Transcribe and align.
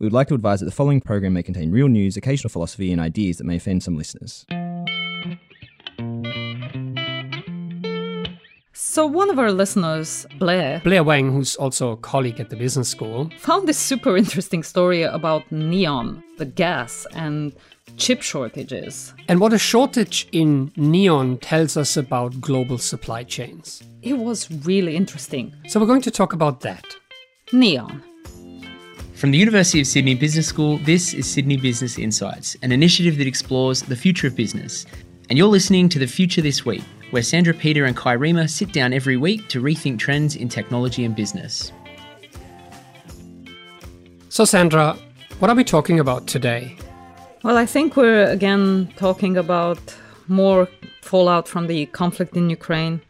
we 0.00 0.06
would 0.06 0.14
like 0.14 0.28
to 0.28 0.34
advise 0.34 0.60
that 0.60 0.66
the 0.66 0.72
following 0.72 1.00
program 1.00 1.34
may 1.34 1.42
contain 1.42 1.70
real 1.70 1.86
news, 1.86 2.16
occasional 2.16 2.48
philosophy, 2.48 2.90
and 2.90 3.00
ideas 3.00 3.36
that 3.36 3.44
may 3.44 3.56
offend 3.56 3.82
some 3.82 3.96
listeners. 3.98 4.46
So, 8.72 9.06
one 9.06 9.28
of 9.28 9.38
our 9.38 9.52
listeners, 9.52 10.26
Blair, 10.38 10.80
Blair 10.82 11.04
Wang, 11.04 11.30
who's 11.30 11.54
also 11.56 11.92
a 11.92 11.96
colleague 11.98 12.40
at 12.40 12.48
the 12.48 12.56
business 12.56 12.88
school, 12.88 13.30
found 13.38 13.68
this 13.68 13.78
super 13.78 14.16
interesting 14.16 14.62
story 14.62 15.02
about 15.02 15.50
neon, 15.52 16.24
the 16.38 16.46
gas, 16.46 17.06
and 17.12 17.54
chip 17.98 18.22
shortages. 18.22 19.12
and 19.28 19.38
what 19.38 19.52
a 19.52 19.58
shortage 19.58 20.28
in 20.32 20.72
neon 20.76 21.36
tells 21.38 21.76
us 21.76 21.98
about 21.98 22.40
global 22.40 22.78
supply 22.78 23.22
chains. 23.22 23.82
It 24.00 24.14
was 24.14 24.50
really 24.64 24.96
interesting. 24.96 25.54
So, 25.68 25.78
we're 25.78 25.86
going 25.86 26.02
to 26.02 26.10
talk 26.10 26.32
about 26.32 26.60
that. 26.60 26.86
Neon. 27.52 28.02
From 29.20 29.32
the 29.32 29.36
University 29.36 29.82
of 29.82 29.86
Sydney 29.86 30.14
Business 30.14 30.46
School, 30.46 30.78
this 30.78 31.12
is 31.12 31.30
Sydney 31.30 31.58
Business 31.58 31.98
Insights, 31.98 32.56
an 32.62 32.72
initiative 32.72 33.18
that 33.18 33.26
explores 33.26 33.82
the 33.82 33.94
future 33.94 34.26
of 34.26 34.34
business. 34.34 34.86
And 35.28 35.36
you're 35.36 35.46
listening 35.46 35.90
to 35.90 35.98
The 35.98 36.06
Future 36.06 36.40
This 36.40 36.64
Week, 36.64 36.80
where 37.10 37.22
Sandra 37.22 37.52
Peter 37.52 37.84
and 37.84 37.94
Kai 37.94 38.16
Riemer 38.16 38.48
sit 38.48 38.72
down 38.72 38.94
every 38.94 39.18
week 39.18 39.46
to 39.48 39.60
rethink 39.60 39.98
trends 39.98 40.36
in 40.36 40.48
technology 40.48 41.04
and 41.04 41.14
business. 41.14 41.70
So, 44.30 44.46
Sandra, 44.46 44.96
what 45.38 45.50
are 45.50 45.54
we 45.54 45.64
talking 45.64 46.00
about 46.00 46.26
today? 46.26 46.78
Well, 47.42 47.58
I 47.58 47.66
think 47.66 47.98
we're 47.98 48.24
again 48.24 48.90
talking 48.96 49.36
about 49.36 49.94
more 50.28 50.66
fallout 51.02 51.46
from 51.46 51.66
the 51.66 51.84
conflict 51.84 52.38
in 52.38 52.48
Ukraine. 52.48 53.02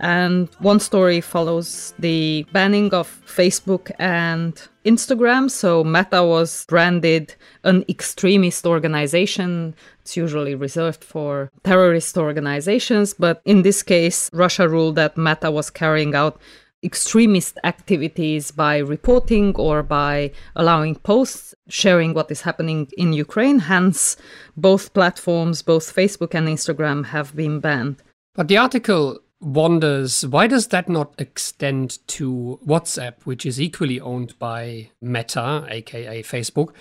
And 0.00 0.48
one 0.60 0.80
story 0.80 1.20
follows 1.20 1.92
the 1.98 2.46
banning 2.52 2.92
of 2.94 3.06
Facebook 3.26 3.90
and 3.98 4.60
Instagram. 4.86 5.50
So 5.50 5.84
Meta 5.84 6.24
was 6.24 6.64
branded 6.68 7.34
an 7.64 7.84
extremist 7.88 8.66
organization. 8.66 9.74
It's 10.00 10.16
usually 10.16 10.54
reserved 10.54 11.04
for 11.04 11.50
terrorist 11.64 12.16
organizations. 12.16 13.12
But 13.12 13.42
in 13.44 13.60
this 13.62 13.82
case, 13.82 14.30
Russia 14.32 14.68
ruled 14.68 14.94
that 14.94 15.18
Meta 15.18 15.50
was 15.50 15.68
carrying 15.68 16.14
out 16.14 16.40
extremist 16.82 17.58
activities 17.64 18.50
by 18.50 18.78
reporting 18.78 19.54
or 19.56 19.82
by 19.82 20.30
allowing 20.56 20.94
posts 20.94 21.54
sharing 21.68 22.14
what 22.14 22.30
is 22.30 22.40
happening 22.40 22.88
in 22.96 23.12
Ukraine. 23.12 23.58
Hence, 23.58 24.16
both 24.56 24.94
platforms, 24.94 25.60
both 25.60 25.94
Facebook 25.94 26.34
and 26.34 26.48
Instagram, 26.48 27.04
have 27.04 27.36
been 27.36 27.60
banned. 27.60 28.02
But 28.34 28.48
the 28.48 28.56
article 28.56 29.18
wonders 29.40 30.26
why 30.26 30.46
does 30.46 30.68
that 30.68 30.88
not 30.88 31.14
extend 31.18 31.98
to 32.08 32.60
WhatsApp, 32.66 33.14
which 33.24 33.46
is 33.46 33.60
equally 33.60 34.00
owned 34.00 34.38
by 34.38 34.90
Meta, 35.00 35.66
aka 35.68 36.22
Facebook, 36.22 36.74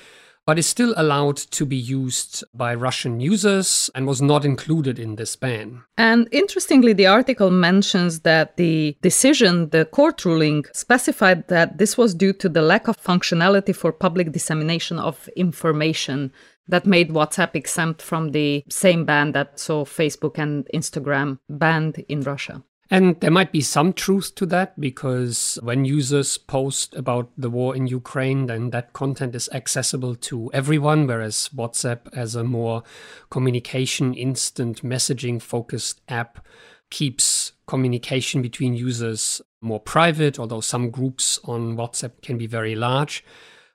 but 0.45 0.57
is 0.57 0.65
still 0.65 0.93
allowed 0.97 1.37
to 1.37 1.63
be 1.65 1.75
used 1.75 2.43
by 2.55 2.73
Russian 2.73 3.19
users 3.19 3.89
and 3.93 4.07
was 4.07 4.19
not 4.19 4.43
included 4.43 4.97
in 4.97 5.15
this 5.15 5.35
ban. 5.35 5.83
And 5.97 6.27
interestingly, 6.31 6.93
the 6.93 7.05
article 7.05 7.51
mentions 7.51 8.21
that 8.21 8.57
the 8.57 8.97
decision, 9.01 9.69
the 9.69 9.85
court 9.85 10.25
ruling, 10.25 10.65
specified 10.73 11.47
that 11.49 11.77
this 11.77 11.97
was 11.99 12.15
due 12.15 12.33
to 12.33 12.49
the 12.49 12.63
lack 12.63 12.87
of 12.87 12.99
functionality 12.99 13.75
for 13.75 13.91
public 13.91 14.31
dissemination 14.31 14.97
of 14.97 15.29
information 15.35 16.31
that 16.69 16.85
made 16.85 17.09
WhatsApp 17.09 17.55
exempt 17.55 18.01
from 18.01 18.31
the 18.31 18.63
same 18.69 19.03
ban 19.03 19.33
that 19.33 19.59
saw 19.59 19.83
Facebook 19.83 20.37
and 20.37 20.67
Instagram 20.73 21.39
banned 21.49 22.05
in 22.07 22.21
Russia. 22.21 22.63
And 22.91 23.19
there 23.19 23.29
might 23.29 23.51
be 23.51 23.61
some 23.61 23.93
truth 23.93 24.33
to 24.35 24.47
that 24.47 24.79
because 24.79 25.59
when 25.61 25.85
users 25.85 26.39
post 26.39 26.95
about 26.95 27.29
the 27.37 27.49
war 27.49 27.75
in 27.75 27.85
Ukraine, 27.85 28.47
then 28.47 28.71
that 28.71 28.93
content 28.93 29.35
is 29.35 29.47
accessible 29.53 30.15
to 30.15 30.49
everyone, 30.53 31.05
whereas 31.05 31.51
WhatsApp, 31.55 32.11
as 32.13 32.35
a 32.35 32.43
more 32.43 32.81
communication, 33.29 34.15
instant 34.15 34.83
messaging 34.83 35.39
focused 35.39 36.01
app, 36.09 36.43
keeps 36.89 37.51
communication 37.67 38.41
between 38.41 38.73
users 38.73 39.39
more 39.61 39.79
private, 39.79 40.39
although 40.39 40.61
some 40.61 40.89
groups 40.89 41.39
on 41.43 41.77
WhatsApp 41.77 42.21
can 42.23 42.39
be 42.39 42.47
very 42.47 42.75
large. 42.75 43.23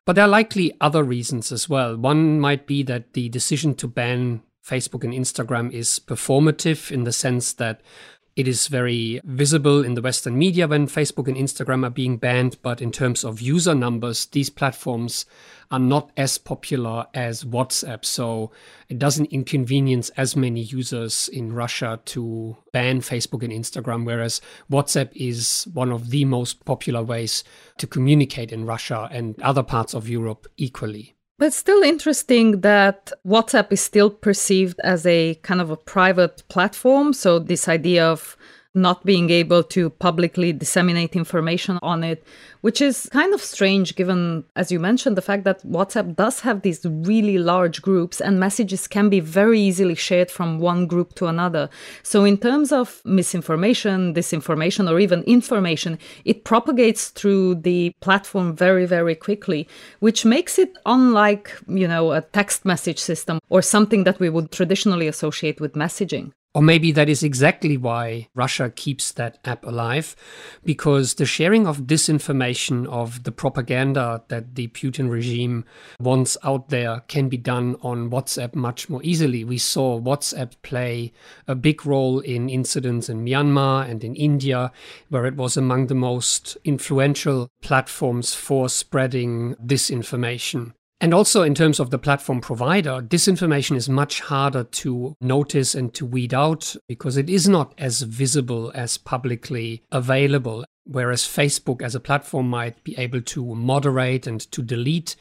But 0.06 0.16
there 0.16 0.24
are 0.24 0.28
likely 0.28 0.74
other 0.80 1.02
reasons 1.02 1.50
as 1.50 1.68
well. 1.68 1.96
One 1.96 2.38
might 2.38 2.66
be 2.66 2.82
that 2.84 3.14
the 3.14 3.28
decision 3.30 3.74
to 3.76 3.88
ban 3.88 4.42
Facebook 4.66 5.04
and 5.04 5.12
Instagram 5.12 5.72
is 5.72 5.98
performative 5.98 6.90
in 6.90 7.04
the 7.04 7.12
sense 7.12 7.52
that 7.54 7.80
it 8.36 8.48
is 8.48 8.66
very 8.66 9.20
visible 9.24 9.84
in 9.84 9.94
the 9.94 10.02
Western 10.02 10.36
media 10.36 10.66
when 10.66 10.88
Facebook 10.88 11.28
and 11.28 11.36
Instagram 11.36 11.86
are 11.86 11.90
being 11.90 12.16
banned, 12.16 12.56
but 12.62 12.82
in 12.82 12.90
terms 12.90 13.22
of 13.22 13.40
user 13.40 13.76
numbers, 13.76 14.26
these 14.26 14.50
platforms 14.50 15.24
are 15.70 15.78
not 15.78 16.10
as 16.16 16.36
popular 16.36 17.06
as 17.14 17.44
WhatsApp. 17.44 18.04
So 18.04 18.50
it 18.88 18.98
doesn't 18.98 19.32
inconvenience 19.32 20.08
as 20.10 20.34
many 20.34 20.62
users 20.62 21.28
in 21.28 21.52
Russia 21.52 22.00
to 22.06 22.56
ban 22.72 23.00
Facebook 23.00 23.44
and 23.44 23.52
Instagram, 23.52 24.04
whereas 24.04 24.40
WhatsApp 24.70 25.10
is 25.14 25.68
one 25.72 25.92
of 25.92 26.10
the 26.10 26.24
most 26.24 26.64
popular 26.64 27.04
ways 27.04 27.44
to 27.78 27.86
communicate 27.86 28.50
in 28.50 28.66
Russia 28.66 29.08
and 29.12 29.40
other 29.42 29.62
parts 29.62 29.94
of 29.94 30.08
Europe 30.08 30.48
equally. 30.56 31.13
But 31.38 31.46
it's 31.46 31.56
still 31.56 31.82
interesting 31.82 32.60
that 32.60 33.10
WhatsApp 33.26 33.72
is 33.72 33.80
still 33.80 34.08
perceived 34.10 34.78
as 34.84 35.04
a 35.04 35.34
kind 35.42 35.60
of 35.60 35.70
a 35.70 35.76
private 35.76 36.42
platform. 36.48 37.12
So, 37.12 37.38
this 37.38 37.68
idea 37.68 38.06
of 38.06 38.36
not 38.74 39.04
being 39.04 39.30
able 39.30 39.62
to 39.62 39.90
publicly 39.90 40.52
disseminate 40.52 41.14
information 41.14 41.78
on 41.80 42.02
it, 42.02 42.24
which 42.60 42.80
is 42.80 43.08
kind 43.12 43.32
of 43.32 43.40
strange 43.40 43.94
given, 43.94 44.44
as 44.56 44.72
you 44.72 44.80
mentioned, 44.80 45.16
the 45.16 45.22
fact 45.22 45.44
that 45.44 45.64
WhatsApp 45.64 46.16
does 46.16 46.40
have 46.40 46.62
these 46.62 46.84
really 46.84 47.38
large 47.38 47.82
groups 47.82 48.20
and 48.20 48.40
messages 48.40 48.88
can 48.88 49.08
be 49.08 49.20
very 49.20 49.60
easily 49.60 49.94
shared 49.94 50.30
from 50.30 50.58
one 50.58 50.86
group 50.86 51.14
to 51.14 51.26
another. 51.26 51.70
So, 52.02 52.24
in 52.24 52.38
terms 52.38 52.72
of 52.72 53.00
misinformation, 53.04 54.14
disinformation, 54.14 54.90
or 54.90 54.98
even 54.98 55.22
information, 55.22 55.98
it 56.24 56.44
propagates 56.44 57.10
through 57.10 57.56
the 57.56 57.94
platform 58.00 58.56
very, 58.56 58.86
very 58.86 59.14
quickly, 59.14 59.68
which 60.00 60.24
makes 60.24 60.58
it 60.58 60.76
unlike, 60.84 61.56
you 61.68 61.86
know, 61.86 62.12
a 62.12 62.22
text 62.22 62.64
message 62.64 62.98
system 62.98 63.38
or 63.50 63.62
something 63.62 64.04
that 64.04 64.18
we 64.18 64.28
would 64.28 64.50
traditionally 64.50 65.06
associate 65.06 65.60
with 65.60 65.74
messaging. 65.74 66.32
Or 66.54 66.62
maybe 66.62 66.92
that 66.92 67.08
is 67.08 67.24
exactly 67.24 67.76
why 67.76 68.28
Russia 68.32 68.70
keeps 68.70 69.10
that 69.10 69.38
app 69.44 69.64
alive, 69.64 70.14
because 70.64 71.14
the 71.14 71.26
sharing 71.26 71.66
of 71.66 71.88
disinformation, 71.88 72.86
of 72.86 73.24
the 73.24 73.32
propaganda 73.32 74.22
that 74.28 74.54
the 74.54 74.68
Putin 74.68 75.10
regime 75.10 75.64
wants 75.98 76.36
out 76.44 76.68
there, 76.68 77.02
can 77.08 77.28
be 77.28 77.36
done 77.36 77.74
on 77.82 78.08
WhatsApp 78.08 78.54
much 78.54 78.88
more 78.88 79.02
easily. 79.02 79.42
We 79.42 79.58
saw 79.58 80.00
WhatsApp 80.00 80.52
play 80.62 81.12
a 81.48 81.56
big 81.56 81.84
role 81.84 82.20
in 82.20 82.48
incidents 82.48 83.08
in 83.08 83.24
Myanmar 83.24 83.90
and 83.90 84.04
in 84.04 84.14
India, 84.14 84.70
where 85.08 85.26
it 85.26 85.34
was 85.34 85.56
among 85.56 85.88
the 85.88 85.96
most 85.96 86.56
influential 86.62 87.48
platforms 87.62 88.32
for 88.32 88.68
spreading 88.68 89.56
disinformation. 89.56 90.74
And 91.00 91.12
also, 91.12 91.42
in 91.42 91.54
terms 91.54 91.80
of 91.80 91.90
the 91.90 91.98
platform 91.98 92.40
provider, 92.40 93.02
disinformation 93.02 93.76
is 93.76 93.88
much 93.88 94.20
harder 94.20 94.64
to 94.64 95.16
notice 95.20 95.74
and 95.74 95.92
to 95.94 96.06
weed 96.06 96.32
out 96.32 96.76
because 96.88 97.16
it 97.16 97.28
is 97.28 97.48
not 97.48 97.74
as 97.76 98.02
visible 98.02 98.72
as 98.74 98.96
publicly 98.96 99.82
available. 99.90 100.64
Whereas 100.84 101.22
Facebook 101.22 101.82
as 101.82 101.94
a 101.94 102.00
platform 102.00 102.48
might 102.48 102.82
be 102.84 102.96
able 102.96 103.22
to 103.22 103.54
moderate 103.54 104.26
and 104.26 104.40
to 104.52 104.62
delete 104.62 105.16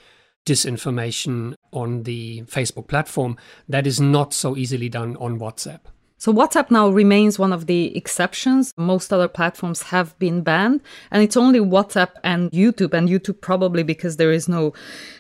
disinformation 0.46 1.56
on 1.72 2.04
the 2.04 2.42
Facebook 2.44 2.88
platform, 2.88 3.38
that 3.68 3.88
is 3.88 4.00
not 4.00 4.34
so 4.34 4.56
easily 4.56 4.90
done 4.90 5.16
on 5.18 5.40
WhatsApp. 5.40 5.80
So 6.24 6.32
WhatsApp 6.32 6.72
now 6.72 6.88
remains 6.88 7.38
one 7.38 7.52
of 7.52 7.66
the 7.66 7.94
exceptions. 7.98 8.74
Most 8.78 9.12
other 9.12 9.28
platforms 9.28 9.82
have 9.82 10.18
been 10.20 10.42
banned, 10.42 10.80
and 11.12 11.22
it's 11.22 11.36
only 11.36 11.60
WhatsApp 11.60 12.12
and 12.24 12.50
YouTube, 12.52 12.94
and 12.94 13.10
YouTube 13.10 13.42
probably 13.42 13.84
because 13.84 14.16
there 14.16 14.32
is 14.32 14.48
no 14.48 14.72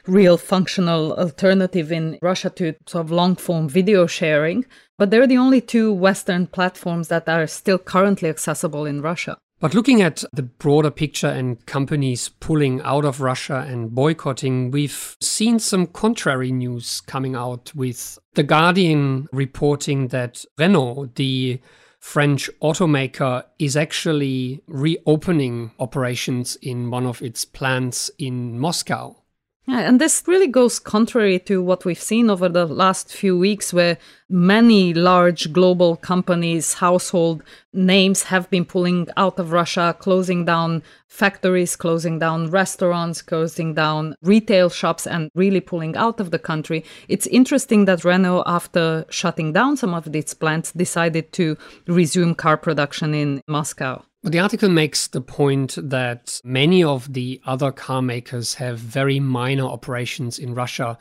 real 0.07 0.37
functional 0.37 1.11
alternative 1.15 1.91
in 1.91 2.17
Russia 2.21 2.49
to 2.51 2.75
sort 2.87 3.03
of 3.03 3.11
long 3.11 3.35
form 3.35 3.67
video 3.67 4.07
sharing. 4.07 4.63
But 4.97 5.11
they're 5.11 5.27
the 5.27 5.37
only 5.37 5.59
two 5.59 5.91
Western 5.91 6.47
platforms 6.47 7.09
that 7.09 7.27
are 7.27 7.47
still 7.47 7.79
currently 7.79 8.29
accessible 8.29 8.85
in 8.85 9.01
Russia. 9.01 9.37
But 9.63 9.73
looking 9.73 10.01
at 10.01 10.25
the 10.33 10.43
broader 10.43 10.91
picture 10.91 11.29
and 11.29 11.65
companies 11.65 12.27
pulling 12.27 12.81
out 12.81 13.05
of 13.05 13.21
Russia 13.21 13.65
and 13.65 13.95
boycotting, 13.95 14.71
we've 14.71 15.15
seen 15.21 15.57
some 15.57 15.87
contrary 15.87 16.51
news 16.51 16.99
coming 16.99 17.33
out 17.33 17.73
with 17.73 18.19
The 18.33 18.43
Guardian 18.43 19.29
reporting 19.31 20.09
that 20.09 20.43
Renault, 20.57 21.11
the 21.15 21.61
French 21.97 22.49
automaker, 22.61 23.45
is 23.57 23.77
actually 23.77 24.61
reopening 24.67 25.71
operations 25.79 26.57
in 26.57 26.89
one 26.89 27.05
of 27.05 27.21
its 27.21 27.45
plants 27.45 28.11
in 28.19 28.59
Moscow. 28.59 29.22
Yeah, 29.65 29.79
and 29.79 30.01
this 30.01 30.23
really 30.27 30.47
goes 30.47 30.77
contrary 30.77 31.39
to 31.39 31.61
what 31.61 31.85
we've 31.85 32.01
seen 32.01 32.29
over 32.29 32.49
the 32.49 32.65
last 32.65 33.13
few 33.13 33.37
weeks, 33.37 33.71
where 33.71 33.97
many 34.29 34.93
large 34.93 35.53
global 35.53 35.95
companies, 35.95 36.73
household 36.73 37.41
names 37.71 38.23
have 38.23 38.49
been 38.49 38.65
pulling 38.65 39.07
out 39.15 39.39
of 39.39 39.53
Russia, 39.53 39.95
closing 39.97 40.43
down 40.43 40.83
factories, 41.07 41.77
closing 41.77 42.19
down 42.19 42.49
restaurants, 42.49 43.21
closing 43.21 43.73
down 43.73 44.15
retail 44.21 44.69
shops, 44.69 45.07
and 45.07 45.31
really 45.33 45.61
pulling 45.61 45.95
out 45.95 46.19
of 46.19 46.31
the 46.31 46.39
country. 46.39 46.83
It's 47.07 47.27
interesting 47.27 47.85
that 47.85 48.03
Renault, 48.03 48.43
after 48.45 49.05
shutting 49.09 49.53
down 49.53 49.77
some 49.77 49.93
of 49.93 50.13
its 50.13 50.33
plants, 50.33 50.73
decided 50.73 51.31
to 51.33 51.57
resume 51.87 52.35
car 52.35 52.57
production 52.57 53.13
in 53.13 53.41
Moscow. 53.47 54.03
The 54.25 54.39
article 54.39 54.69
makes 54.69 55.07
the 55.07 55.19
point 55.19 55.77
that 55.77 56.39
many 56.45 56.81
of 56.81 57.11
the 57.11 57.41
other 57.45 57.73
car 57.73 58.01
makers 58.01 58.53
have 58.53 58.79
very 58.79 59.19
minor 59.19 59.65
operations 59.65 60.39
in 60.39 60.55
Russia. 60.55 60.97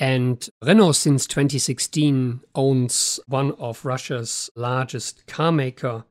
And 0.00 0.46
Renault, 0.60 0.92
since 0.92 1.28
2016, 1.28 2.40
owns 2.56 3.20
one 3.28 3.52
of 3.52 3.84
Russia's 3.84 4.50
largest 4.56 5.28
car 5.28 5.52
maker, 5.52 6.06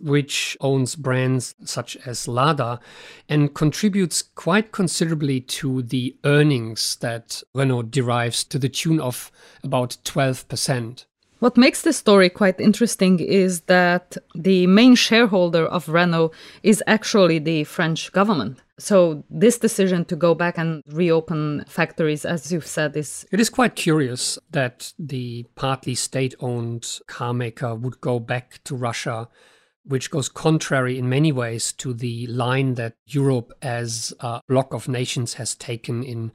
which 0.00 0.56
owns 0.60 0.96
brands 0.96 1.54
such 1.64 1.96
as 2.04 2.26
Lada 2.26 2.80
and 3.28 3.54
contributes 3.54 4.22
quite 4.22 4.72
considerably 4.72 5.40
to 5.40 5.82
the 5.82 6.16
earnings 6.24 6.96
that 6.96 7.44
Renault 7.54 7.90
derives 7.90 8.42
to 8.42 8.58
the 8.58 8.68
tune 8.68 8.98
of 8.98 9.30
about 9.62 9.98
12%. 10.04 11.04
What 11.44 11.58
makes 11.58 11.82
this 11.82 11.98
story 11.98 12.30
quite 12.30 12.58
interesting 12.58 13.20
is 13.20 13.60
that 13.66 14.16
the 14.34 14.66
main 14.66 14.94
shareholder 14.94 15.66
of 15.66 15.90
Renault 15.90 16.32
is 16.62 16.82
actually 16.86 17.38
the 17.38 17.64
French 17.64 18.10
government. 18.12 18.62
So 18.78 19.24
this 19.28 19.58
decision 19.58 20.06
to 20.06 20.16
go 20.16 20.34
back 20.34 20.56
and 20.56 20.82
reopen 20.86 21.66
factories, 21.68 22.24
as 22.24 22.50
you've 22.50 22.66
said, 22.66 22.96
is 22.96 23.26
it 23.30 23.40
is 23.40 23.50
quite 23.50 23.76
curious 23.76 24.38
that 24.52 24.94
the 24.98 25.44
partly 25.54 25.94
state-owned 25.94 27.00
car 27.08 27.34
maker 27.34 27.74
would 27.74 28.00
go 28.00 28.18
back 28.18 28.64
to 28.64 28.74
Russia, 28.74 29.28
which 29.84 30.10
goes 30.10 30.30
contrary 30.30 30.98
in 30.98 31.10
many 31.10 31.30
ways 31.30 31.74
to 31.74 31.92
the 31.92 32.26
line 32.28 32.72
that 32.76 32.94
Europe 33.04 33.52
as 33.60 34.14
a 34.20 34.40
bloc 34.48 34.72
of 34.72 34.88
nations 34.88 35.34
has 35.34 35.54
taken 35.54 36.02
in 36.04 36.32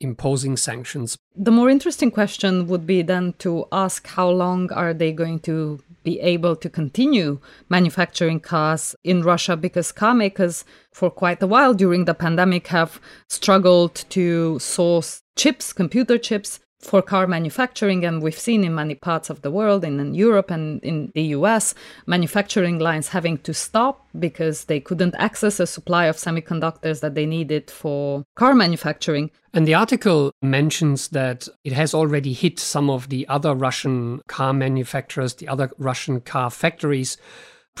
imposing 0.00 0.56
sanctions. 0.56 1.16
The 1.36 1.50
more 1.50 1.70
interesting 1.70 2.10
question 2.10 2.66
would 2.66 2.86
be 2.86 3.02
then 3.02 3.34
to 3.38 3.66
ask 3.70 4.06
how 4.06 4.30
long 4.30 4.72
are 4.72 4.94
they 4.94 5.12
going 5.12 5.40
to 5.40 5.80
be 6.02 6.18
able 6.20 6.56
to 6.56 6.70
continue 6.70 7.38
manufacturing 7.68 8.40
cars 8.40 8.94
in 9.04 9.22
Russia 9.22 9.56
because 9.56 9.92
car 9.92 10.14
makers 10.14 10.64
for 10.92 11.10
quite 11.10 11.42
a 11.42 11.46
while 11.46 11.74
during 11.74 12.06
the 12.06 12.14
pandemic 12.14 12.68
have 12.68 13.00
struggled 13.28 13.94
to 14.10 14.58
source 14.58 15.22
chips, 15.36 15.72
computer 15.72 16.18
chips 16.18 16.60
for 16.80 17.02
car 17.02 17.26
manufacturing. 17.26 18.04
And 18.04 18.22
we've 18.22 18.38
seen 18.38 18.64
in 18.64 18.74
many 18.74 18.94
parts 18.94 19.30
of 19.30 19.42
the 19.42 19.50
world, 19.50 19.84
in, 19.84 20.14
Europe 20.14 20.50
and 20.50 20.82
in 20.82 21.12
the 21.14 21.22
US, 21.36 21.74
manufacturing 22.06 22.78
lines 22.78 23.08
having 23.08 23.38
to 23.38 23.54
stop 23.54 24.06
because 24.18 24.64
they 24.64 24.80
couldn't 24.80 25.14
access 25.18 25.60
a 25.60 25.66
supply 25.66 26.06
of 26.06 26.16
semiconductors 26.16 27.00
that 27.00 27.14
they 27.14 27.26
needed 27.26 27.70
for 27.70 28.24
car 28.34 28.54
manufacturing. 28.54 29.30
And 29.52 29.66
the 29.66 29.74
article 29.74 30.32
mentions 30.42 31.08
that 31.08 31.48
it 31.64 31.72
has 31.72 31.92
already 31.92 32.32
hit 32.32 32.58
some 32.58 32.88
of 32.88 33.08
the 33.08 33.26
other 33.28 33.54
Russian 33.54 34.20
car 34.26 34.52
manufacturers, 34.52 35.34
the 35.34 35.48
other 35.48 35.70
Russian 35.78 36.20
car 36.20 36.50
factories 36.50 37.16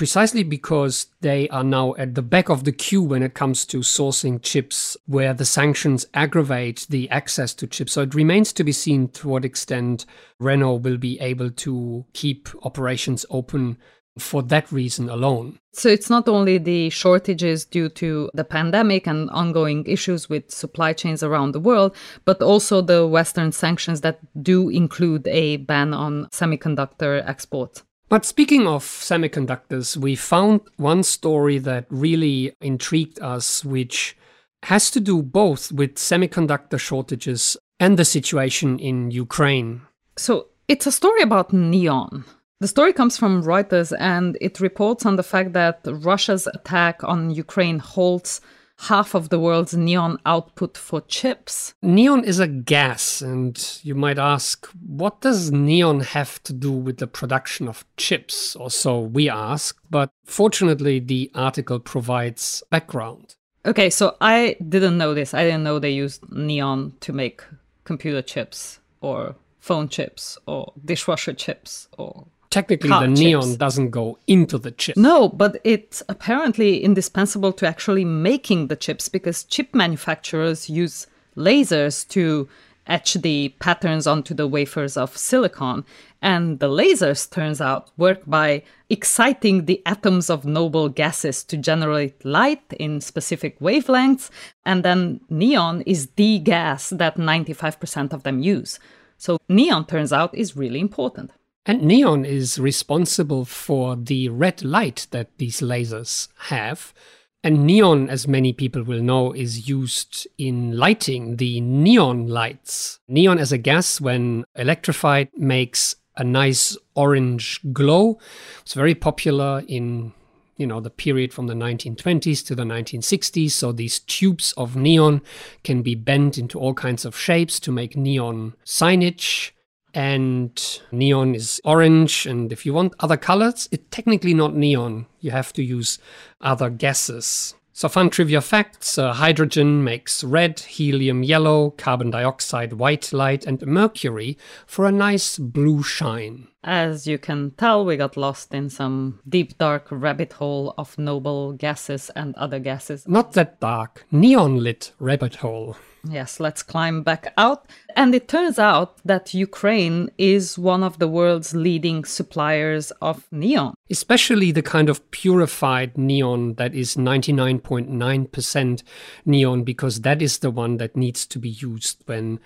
precisely 0.00 0.42
because 0.42 1.08
they 1.20 1.46
are 1.50 1.62
now 1.62 1.94
at 1.98 2.14
the 2.14 2.22
back 2.22 2.48
of 2.48 2.64
the 2.64 2.72
queue 2.72 3.02
when 3.02 3.22
it 3.22 3.34
comes 3.34 3.66
to 3.66 3.80
sourcing 3.80 4.40
chips, 4.40 4.96
where 5.04 5.34
the 5.34 5.44
sanctions 5.44 6.06
aggravate 6.14 6.86
the 6.88 7.06
access 7.10 7.52
to 7.52 7.66
chips. 7.66 7.92
So 7.92 8.00
it 8.00 8.14
remains 8.14 8.50
to 8.54 8.64
be 8.64 8.72
seen 8.72 9.08
to 9.08 9.28
what 9.28 9.44
extent 9.44 10.06
Renault 10.38 10.76
will 10.76 10.96
be 10.96 11.20
able 11.20 11.50
to 11.50 12.06
keep 12.14 12.48
operations 12.62 13.26
open 13.28 13.76
for 14.18 14.42
that 14.44 14.72
reason 14.72 15.10
alone. 15.10 15.58
So 15.74 15.90
it's 15.90 16.08
not 16.08 16.30
only 16.30 16.56
the 16.56 16.88
shortages 16.88 17.66
due 17.66 17.90
to 17.90 18.30
the 18.32 18.44
pandemic 18.44 19.06
and 19.06 19.28
ongoing 19.28 19.84
issues 19.84 20.30
with 20.30 20.50
supply 20.50 20.94
chains 20.94 21.22
around 21.22 21.52
the 21.52 21.60
world, 21.60 21.94
but 22.24 22.40
also 22.40 22.80
the 22.80 23.06
Western 23.06 23.52
sanctions 23.52 24.00
that 24.00 24.18
do 24.42 24.70
include 24.70 25.28
a 25.28 25.58
ban 25.58 25.92
on 25.92 26.26
semiconductor 26.32 27.22
exports. 27.28 27.82
But 28.10 28.24
speaking 28.24 28.66
of 28.66 28.84
semiconductors, 28.84 29.96
we 29.96 30.16
found 30.16 30.62
one 30.76 31.04
story 31.04 31.58
that 31.58 31.86
really 31.90 32.52
intrigued 32.60 33.20
us, 33.20 33.64
which 33.64 34.16
has 34.64 34.90
to 34.90 35.00
do 35.00 35.22
both 35.22 35.70
with 35.70 35.94
semiconductor 35.94 36.78
shortages 36.78 37.56
and 37.78 37.96
the 37.96 38.04
situation 38.04 38.80
in 38.80 39.12
Ukraine. 39.12 39.82
So 40.18 40.48
it's 40.66 40.88
a 40.88 40.92
story 40.92 41.22
about 41.22 41.52
neon. 41.52 42.24
The 42.58 42.66
story 42.66 42.92
comes 42.92 43.16
from 43.16 43.44
Reuters 43.44 43.96
and 43.98 44.36
it 44.40 44.58
reports 44.58 45.06
on 45.06 45.14
the 45.14 45.22
fact 45.22 45.52
that 45.52 45.78
Russia's 45.86 46.48
attack 46.48 47.04
on 47.04 47.30
Ukraine 47.30 47.78
halts 47.78 48.40
half 48.82 49.14
of 49.14 49.28
the 49.28 49.38
world's 49.38 49.74
neon 49.74 50.18
output 50.24 50.76
for 50.76 51.00
chips. 51.02 51.74
Neon 51.82 52.24
is 52.24 52.38
a 52.38 52.48
gas, 52.48 53.20
and 53.20 53.80
you 53.82 53.94
might 53.94 54.18
ask, 54.18 54.66
what 54.86 55.20
does 55.20 55.52
neon 55.52 56.00
have 56.00 56.42
to 56.44 56.52
do 56.52 56.72
with 56.72 56.98
the 56.98 57.06
production 57.06 57.68
of 57.68 57.84
chips? 57.96 58.56
Or 58.56 58.70
so 58.70 59.00
we 59.00 59.28
ask, 59.28 59.78
but 59.90 60.10
fortunately, 60.24 60.98
the 60.98 61.30
article 61.34 61.78
provides 61.78 62.62
background. 62.70 63.36
Okay, 63.66 63.90
so 63.90 64.16
I 64.20 64.56
didn't 64.66 64.96
know 64.96 65.12
this. 65.12 65.34
I 65.34 65.44
didn't 65.44 65.64
know 65.64 65.78
they 65.78 65.90
used 65.90 66.30
neon 66.32 66.94
to 67.00 67.12
make 67.12 67.42
computer 67.84 68.22
chips 68.22 68.80
or 69.02 69.36
phone 69.58 69.88
chips 69.88 70.38
or 70.46 70.72
dishwasher 70.82 71.34
chips 71.34 71.88
or 71.98 72.26
technically 72.50 72.90
the 72.90 73.06
neon 73.06 73.56
doesn't 73.56 73.90
go 73.90 74.18
into 74.26 74.58
the 74.58 74.70
chip. 74.72 74.96
No, 74.96 75.28
but 75.28 75.60
it's 75.64 76.02
apparently 76.08 76.82
indispensable 76.82 77.52
to 77.54 77.66
actually 77.66 78.04
making 78.04 78.66
the 78.66 78.76
chips 78.76 79.08
because 79.08 79.44
chip 79.44 79.74
manufacturers 79.74 80.68
use 80.68 81.06
lasers 81.36 82.06
to 82.08 82.48
etch 82.86 83.14
the 83.14 83.50
patterns 83.60 84.06
onto 84.06 84.34
the 84.34 84.48
wafers 84.48 84.96
of 84.96 85.16
silicon. 85.16 85.84
And 86.20 86.58
the 86.58 86.68
lasers, 86.68 87.30
turns 87.30 87.60
out, 87.60 87.90
work 87.96 88.22
by 88.26 88.62
exciting 88.90 89.64
the 89.64 89.80
atoms 89.86 90.28
of 90.28 90.44
noble 90.44 90.88
gases 90.88 91.44
to 91.44 91.56
generate 91.56 92.24
light 92.24 92.64
in 92.78 93.00
specific 93.00 93.58
wavelengths. 93.60 94.28
And 94.66 94.82
then 94.82 95.20
neon 95.30 95.82
is 95.82 96.08
the 96.16 96.40
gas 96.40 96.90
that 96.90 97.16
95% 97.16 98.12
of 98.12 98.24
them 98.24 98.40
use. 98.40 98.78
So 99.16 99.38
neon, 99.48 99.86
turns 99.86 100.12
out, 100.12 100.34
is 100.34 100.56
really 100.56 100.80
important. 100.80 101.30
And 101.66 101.82
neon 101.82 102.24
is 102.24 102.58
responsible 102.58 103.44
for 103.44 103.96
the 103.96 104.28
red 104.28 104.64
light 104.64 105.06
that 105.10 105.36
these 105.38 105.60
lasers 105.60 106.28
have. 106.48 106.94
And 107.42 107.64
neon, 107.64 108.10
as 108.10 108.28
many 108.28 108.52
people 108.52 108.82
will 108.82 109.02
know, 109.02 109.32
is 109.32 109.68
used 109.68 110.26
in 110.36 110.76
lighting 110.76 111.36
the 111.36 111.60
neon 111.60 112.26
lights. 112.26 113.00
Neon 113.08 113.38
as 113.38 113.52
a 113.52 113.58
gas, 113.58 114.00
when 114.00 114.44
electrified, 114.56 115.28
makes 115.36 115.96
a 116.16 116.24
nice 116.24 116.76
orange 116.94 117.60
glow. 117.72 118.18
It's 118.60 118.74
very 118.74 118.94
popular 118.94 119.62
in 119.66 120.12
you 120.56 120.66
know 120.66 120.80
the 120.80 120.90
period 120.90 121.32
from 121.32 121.46
the 121.46 121.54
1920s 121.54 122.44
to 122.44 122.54
the 122.54 122.64
1960s 122.64 123.52
so 123.52 123.72
these 123.72 124.00
tubes 124.00 124.52
of 124.58 124.76
neon 124.76 125.22
can 125.64 125.80
be 125.80 125.94
bent 125.94 126.36
into 126.36 126.58
all 126.58 126.74
kinds 126.74 127.06
of 127.06 127.16
shapes 127.16 127.58
to 127.58 127.72
make 127.72 127.96
neon 127.96 128.52
signage 128.62 129.52
and 129.94 130.80
neon 130.92 131.34
is 131.34 131.60
orange 131.64 132.26
and 132.26 132.52
if 132.52 132.64
you 132.64 132.72
want 132.72 132.94
other 133.00 133.16
colors 133.16 133.68
it's 133.72 133.86
technically 133.90 134.34
not 134.34 134.54
neon. 134.54 135.06
You 135.20 135.30
have 135.30 135.52
to 135.54 135.62
use 135.62 135.98
other 136.40 136.70
gases. 136.70 137.54
So 137.72 137.88
fun 137.88 138.10
trivia 138.10 138.40
facts 138.42 138.98
uh, 138.98 139.14
hydrogen 139.14 139.82
makes 139.82 140.22
red 140.22 140.60
helium 140.60 141.22
yellow 141.22 141.70
carbon 141.70 142.10
dioxide 142.10 142.74
white 142.74 143.12
light 143.12 143.46
and 143.46 143.66
mercury 143.66 144.36
for 144.66 144.84
a 144.84 144.92
nice 144.92 145.38
blue 145.38 145.82
shine 145.82 146.49
as 146.62 147.06
you 147.06 147.18
can 147.18 147.50
tell 147.52 147.84
we 147.84 147.96
got 147.96 148.16
lost 148.16 148.52
in 148.52 148.68
some 148.68 149.20
deep 149.28 149.56
dark 149.58 149.86
rabbit 149.90 150.34
hole 150.34 150.74
of 150.76 150.98
noble 150.98 151.52
gases 151.52 152.10
and 152.16 152.34
other 152.36 152.58
gases 152.58 153.06
not 153.08 153.32
that 153.32 153.58
dark 153.60 154.04
neon 154.10 154.62
lit 154.62 154.92
rabbit 154.98 155.36
hole 155.36 155.76
Yes, 156.08 156.40
let's 156.40 156.62
climb 156.62 157.02
back 157.02 157.32
out. 157.36 157.66
And 157.94 158.14
it 158.14 158.28
turns 158.28 158.58
out 158.58 158.98
that 159.04 159.34
Ukraine 159.34 160.10
is 160.16 160.58
one 160.58 160.82
of 160.82 160.98
the 160.98 161.08
world's 161.08 161.54
leading 161.54 162.04
suppliers 162.04 162.90
of 163.02 163.26
neon. 163.30 163.74
Especially 163.90 164.50
the 164.52 164.62
kind 164.62 164.88
of 164.88 165.10
purified 165.10 165.98
neon 165.98 166.54
that 166.54 166.74
is 166.74 166.96
99.9% 166.96 168.82
neon, 169.26 169.64
because 169.64 170.00
that 170.00 170.22
is 170.22 170.38
the 170.38 170.50
one 170.50 170.78
that 170.78 170.96
needs 170.96 171.26
to 171.26 171.38
be 171.38 171.50
used 171.50 172.02
when 172.06 172.40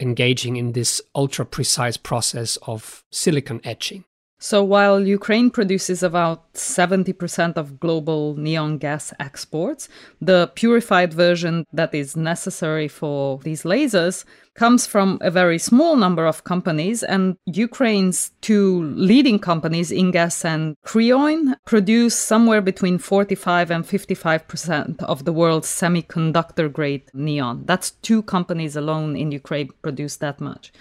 engaging 0.00 0.56
in 0.56 0.72
this 0.72 1.00
ultra 1.14 1.44
precise 1.44 1.96
process 1.96 2.56
of 2.66 3.04
silicon 3.10 3.60
etching. 3.64 4.04
So 4.42 4.64
while 4.64 5.06
Ukraine 5.06 5.50
produces 5.50 6.02
about 6.02 6.54
70% 6.54 7.58
of 7.58 7.78
global 7.78 8.34
neon 8.36 8.78
gas 8.78 9.12
exports, 9.20 9.86
the 10.18 10.50
purified 10.54 11.12
version 11.12 11.66
that 11.74 11.94
is 11.94 12.16
necessary 12.16 12.88
for 12.88 13.38
these 13.40 13.64
lasers 13.64 14.24
comes 14.54 14.86
from 14.86 15.18
a 15.20 15.30
very 15.30 15.58
small 15.58 15.94
number 15.94 16.24
of 16.24 16.44
companies 16.44 17.02
and 17.02 17.36
Ukraine's 17.44 18.30
two 18.40 18.84
leading 18.96 19.38
companies, 19.38 19.90
Ingas 19.90 20.42
and 20.42 20.74
Cryoin, 20.86 21.54
produce 21.66 22.14
somewhere 22.14 22.62
between 22.62 22.96
45 22.96 23.70
and 23.70 23.84
55% 23.84 25.02
of 25.02 25.26
the 25.26 25.34
world's 25.34 25.68
semiconductor 25.68 26.72
grade 26.72 27.10
neon. 27.12 27.64
That's 27.66 27.90
two 27.90 28.22
companies 28.22 28.74
alone 28.74 29.16
in 29.16 29.32
Ukraine 29.32 29.68
produce 29.82 30.16
that 30.16 30.40
much. 30.40 30.72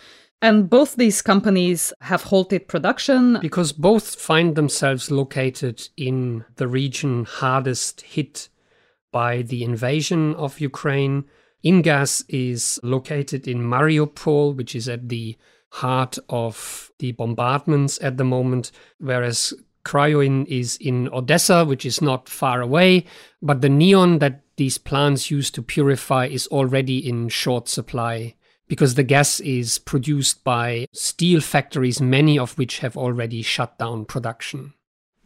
And 0.42 0.70
both 0.70 0.96
these 0.96 1.22
companies 1.22 1.92
have 2.02 2.24
halted 2.24 2.68
production. 2.68 3.40
Because 3.42 3.74
both 3.74 4.16
find 4.16 4.56
themselves 4.56 5.12
located 5.12 5.90
in 5.98 6.46
the 6.56 6.68
region 6.68 7.26
hardest 7.26 8.02
hit 8.02 8.48
by 9.12 9.42
the 9.42 9.64
invasion 9.64 10.36
of 10.36 10.62
Ukraine. 10.62 11.26
Ingas 11.64 12.24
is 12.30 12.80
located 12.84 13.48
in 13.48 13.60
Mariupol, 13.60 14.56
which 14.56 14.76
is 14.76 14.88
at 14.88 15.10
the 15.10 15.38
heart 15.72 16.18
of 16.30 16.92
the 17.00 17.12
bombardments 17.12 18.00
at 18.02 18.18
the 18.18 18.24
moment, 18.24 18.72
whereas 18.98 19.54
Cryoin 19.86 20.46
is 20.48 20.78
in 20.78 21.10
Odessa, 21.10 21.66
which 21.66 21.86
is 21.86 22.02
not 22.02 22.30
far 22.30 22.62
away. 22.62 23.06
But 23.42 23.62
the 23.62 23.70
neon 23.70 24.20
that 24.20 24.42
these 24.56 24.78
plants 24.78 25.30
use 25.30 25.52
to 25.52 25.62
purify 25.62 26.28
is 26.28 26.48
already 26.48 26.98
in 26.98 27.28
short 27.28 27.68
supply 27.68 28.36
because 28.70 28.96
the 28.96 29.04
gas 29.04 29.42
is 29.42 29.80
produced 29.80 30.44
by 30.46 30.86
steel 30.94 31.42
factories, 31.42 32.00
many 32.00 32.40
of 32.40 32.58
which 32.58 32.80
have 32.80 32.96
already 32.96 33.42
shut 33.42 33.78
down 33.78 34.06
production. 34.06 34.74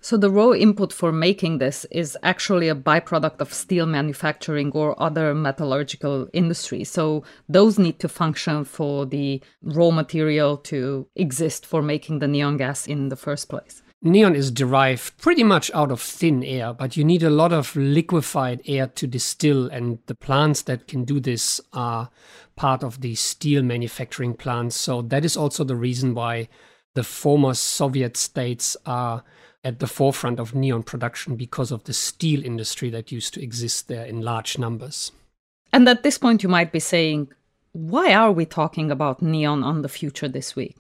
So, 0.02 0.18
the 0.18 0.30
raw 0.30 0.52
input 0.52 0.92
for 0.92 1.12
making 1.14 1.60
this 1.60 1.86
is 1.90 2.18
actually 2.24 2.68
a 2.68 2.76
byproduct 2.76 3.40
of 3.40 3.54
steel 3.54 3.86
manufacturing 3.86 4.72
or 4.72 5.02
other 5.02 5.34
metallurgical 5.34 6.28
industry. 6.34 6.84
So, 6.84 7.24
those 7.48 7.80
need 7.80 8.00
to 8.00 8.10
function 8.10 8.66
for 8.66 9.06
the 9.06 9.42
raw 9.62 9.92
material 9.92 10.58
to 10.58 11.08
exist 11.16 11.66
for 11.66 11.82
making 11.82 12.20
the 12.20 12.28
neon 12.28 12.58
gas 12.58 12.88
in 12.88 13.10
the 13.10 13.16
first 13.16 13.48
place. 13.50 13.83
Neon 14.06 14.36
is 14.36 14.52
derived 14.52 15.18
pretty 15.18 15.46
much 15.46 15.72
out 15.74 15.90
of 15.90 16.02
thin 16.02 16.44
air, 16.44 16.74
but 16.74 16.98
you 16.98 17.06
need 17.06 17.24
a 17.24 17.30
lot 17.30 17.54
of 17.54 17.74
liquefied 17.74 18.62
air 18.66 18.88
to 18.88 19.08
distill, 19.08 19.70
and 19.70 20.00
the 20.08 20.16
plants 20.16 20.62
that 20.64 20.90
can 20.90 21.06
do 21.06 21.22
this 21.22 21.62
are 21.72 22.10
part 22.58 22.84
of 22.84 23.00
the 23.00 23.16
steel 23.16 23.64
manufacturing 23.64 24.34
plants. 24.34 24.76
So 24.76 25.02
that 25.04 25.24
is 25.24 25.38
also 25.38 25.64
the 25.64 25.78
reason 25.78 26.14
why 26.16 26.50
the 26.96 27.04
former 27.04 27.54
Soviet 27.54 28.18
states 28.18 28.76
are 28.86 29.24
at 29.64 29.80
the 29.80 29.88
forefront 29.88 30.38
of 30.38 30.54
neon 30.54 30.84
production 30.84 31.38
because 31.38 31.72
of 31.72 31.86
the 31.86 31.94
steel 31.94 32.44
industry 32.44 32.90
that 32.90 33.10
used 33.10 33.34
to 33.36 33.42
exist 33.42 33.88
there 33.88 34.06
in 34.06 34.20
large 34.20 34.58
numbers. 34.58 35.14
And 35.72 35.88
at 35.88 36.04
this 36.04 36.18
point, 36.18 36.44
you 36.44 36.50
might 36.50 36.74
be 36.74 36.82
saying, 36.82 37.30
why 37.72 38.14
are 38.14 38.34
we 38.34 38.46
talking 38.46 38.92
about 38.92 39.22
neon 39.22 39.64
on 39.64 39.82
the 39.82 39.88
future 39.88 40.28
this 40.28 40.58
week? 40.58 40.76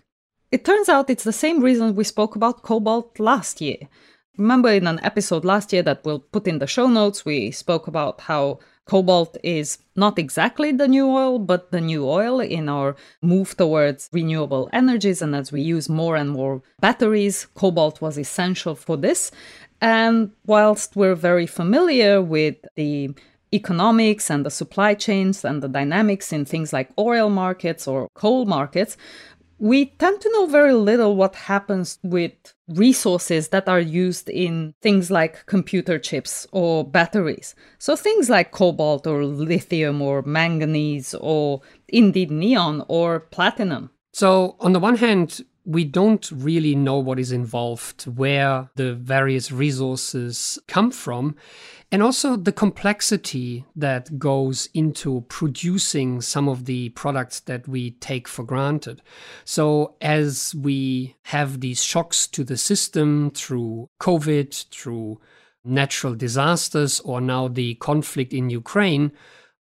It 0.53 0.63
turns 0.63 0.88
out 0.88 1.10
it's 1.10 1.24
the 1.24 1.33
same 1.33 1.62
reason 1.62 1.95
we 1.95 2.03
spoke 2.03 2.36
about 2.36 2.62
cobalt 2.62 3.19
last 3.19 3.60
year. 3.60 3.89
Remember 4.38 4.69
in 4.69 4.86
an 4.86 5.00
episode 5.01 5.43
last 5.43 5.74
year 5.74 5.81
that 5.81 6.05
we'll 6.05 6.19
put 6.19 6.48
in 6.48 6.60
the 6.60 6.67
show 6.67 6.86
notes, 6.86 7.25
we 7.25 7.50
spoke 7.50 7.88
about 7.88 8.22
how 8.22 8.60
cobalt 8.86 9.36
is 9.43 9.79
not 9.95 10.19
exactly 10.19 10.72
the 10.72 10.88
new 10.88 11.07
oil, 11.07 11.39
but 11.39 11.72
the 11.72 11.81
new 11.81 12.07
oil 12.07 12.39
in 12.39 12.69
our 12.69 12.95
move 13.24 13.57
towards 13.57 14.12
renewable 14.13 14.69
energies. 14.72 15.24
And 15.24 15.36
as 15.36 15.51
we 15.51 15.63
use 15.63 15.89
more 15.89 16.15
and 16.15 16.29
more 16.29 16.62
batteries, 16.79 17.48
cobalt 17.55 18.00
was 18.00 18.19
essential 18.19 18.75
for 18.75 18.95
this. 18.95 19.31
And 19.81 20.33
whilst 20.45 20.95
we're 20.95 21.15
very 21.15 21.48
familiar 21.48 22.22
with 22.22 22.57
the 22.75 23.15
economics 23.53 24.31
and 24.31 24.45
the 24.45 24.50
supply 24.50 24.95
chains 24.95 25.45
and 25.45 25.62
the 25.62 25.67
dynamics 25.67 26.33
in 26.33 26.43
things 26.43 26.74
like 26.74 26.89
oil 26.98 27.29
markets 27.29 27.88
or 27.88 28.10
coal 28.15 28.45
markets, 28.45 28.98
we 29.63 29.86
tend 29.86 30.20
to 30.20 30.29
know 30.34 30.46
very 30.46 30.74
little 30.74 31.15
what 31.15 31.36
happens 31.36 31.98
with 32.03 32.34
resources 32.67 33.48
that 33.48 33.70
are 33.70 33.79
used 33.79 34.27
in 34.29 34.74
things 34.82 35.10
like 35.10 35.46
computer 35.46 35.98
chips 35.98 36.46
or 36.51 36.84
batteries. 36.84 37.55
So 37.77 37.96
things 37.96 38.29
like 38.29 38.51
cobalt 38.51 39.08
or 39.08 39.24
lithium 39.24 40.01
or 40.01 40.22
manganese 40.24 41.13
or 41.13 41.62
indeed 41.88 42.29
neon 42.29 42.84
or 42.89 43.22
platinum. 43.22 43.89
So, 44.12 44.58
on 44.60 44.74
the 44.74 44.79
one 44.79 44.98
hand, 44.98 45.39
we 45.65 45.86
don't 45.86 46.29
really 46.32 46.75
know 46.75 46.98
what 46.98 47.20
is 47.20 47.32
involved, 47.32 48.03
where 48.03 48.70
the 48.75 48.93
various 48.96 49.51
resources 49.51 50.60
come 50.67 50.91
from, 50.91 51.36
and 51.91 52.03
also 52.03 52.36
the 52.36 52.51
complexity 52.51 53.63
that 53.75 54.20
goes 54.20 54.67
into 54.74 55.22
producing 55.29 56.20
some 56.22 56.50
of 56.50 56.65
the 56.65 56.89
products 56.89 57.39
that 57.41 57.67
we 57.67 57.91
take 57.91 58.27
for 58.27 58.43
granted. 58.43 59.01
So, 59.46 59.96
as 60.01 60.53
we 60.53 61.15
have 61.24 61.62
these 61.62 61.84
shocks 61.84 62.27
to 62.27 62.43
the 62.43 62.58
system 62.58 63.32
through 63.32 63.89
COVID, 64.01 64.70
through 64.70 65.22
natural 65.63 66.15
disasters, 66.15 67.00
or 67.01 67.22
now 67.22 67.48
the 67.48 67.75
conflict 67.75 68.34
in 68.34 68.50
Ukraine, 68.50 69.12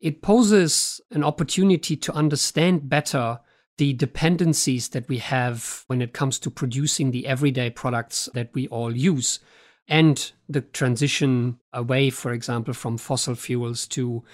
it 0.00 0.20
poses 0.20 1.00
an 1.10 1.24
opportunity 1.24 1.96
to 1.96 2.12
understand 2.12 2.88
better 2.88 3.38
the 3.78 3.92
dependencies 3.92 4.88
that 4.90 5.08
we 5.08 5.18
have 5.18 5.84
when 5.86 6.00
it 6.00 6.12
comes 6.12 6.38
to 6.38 6.50
producing 6.50 7.10
the 7.10 7.26
everyday 7.26 7.70
products 7.70 8.28
that 8.34 8.50
we 8.54 8.66
all 8.68 8.96
use 8.96 9.40
and 9.88 10.32
the 10.48 10.60
transition 10.60 11.58
away, 11.72 12.10
for 12.10 12.32
example, 12.32 12.74
from 12.74 12.98
fossil 12.98 13.34
fuels 13.34 13.86
to 13.86 14.24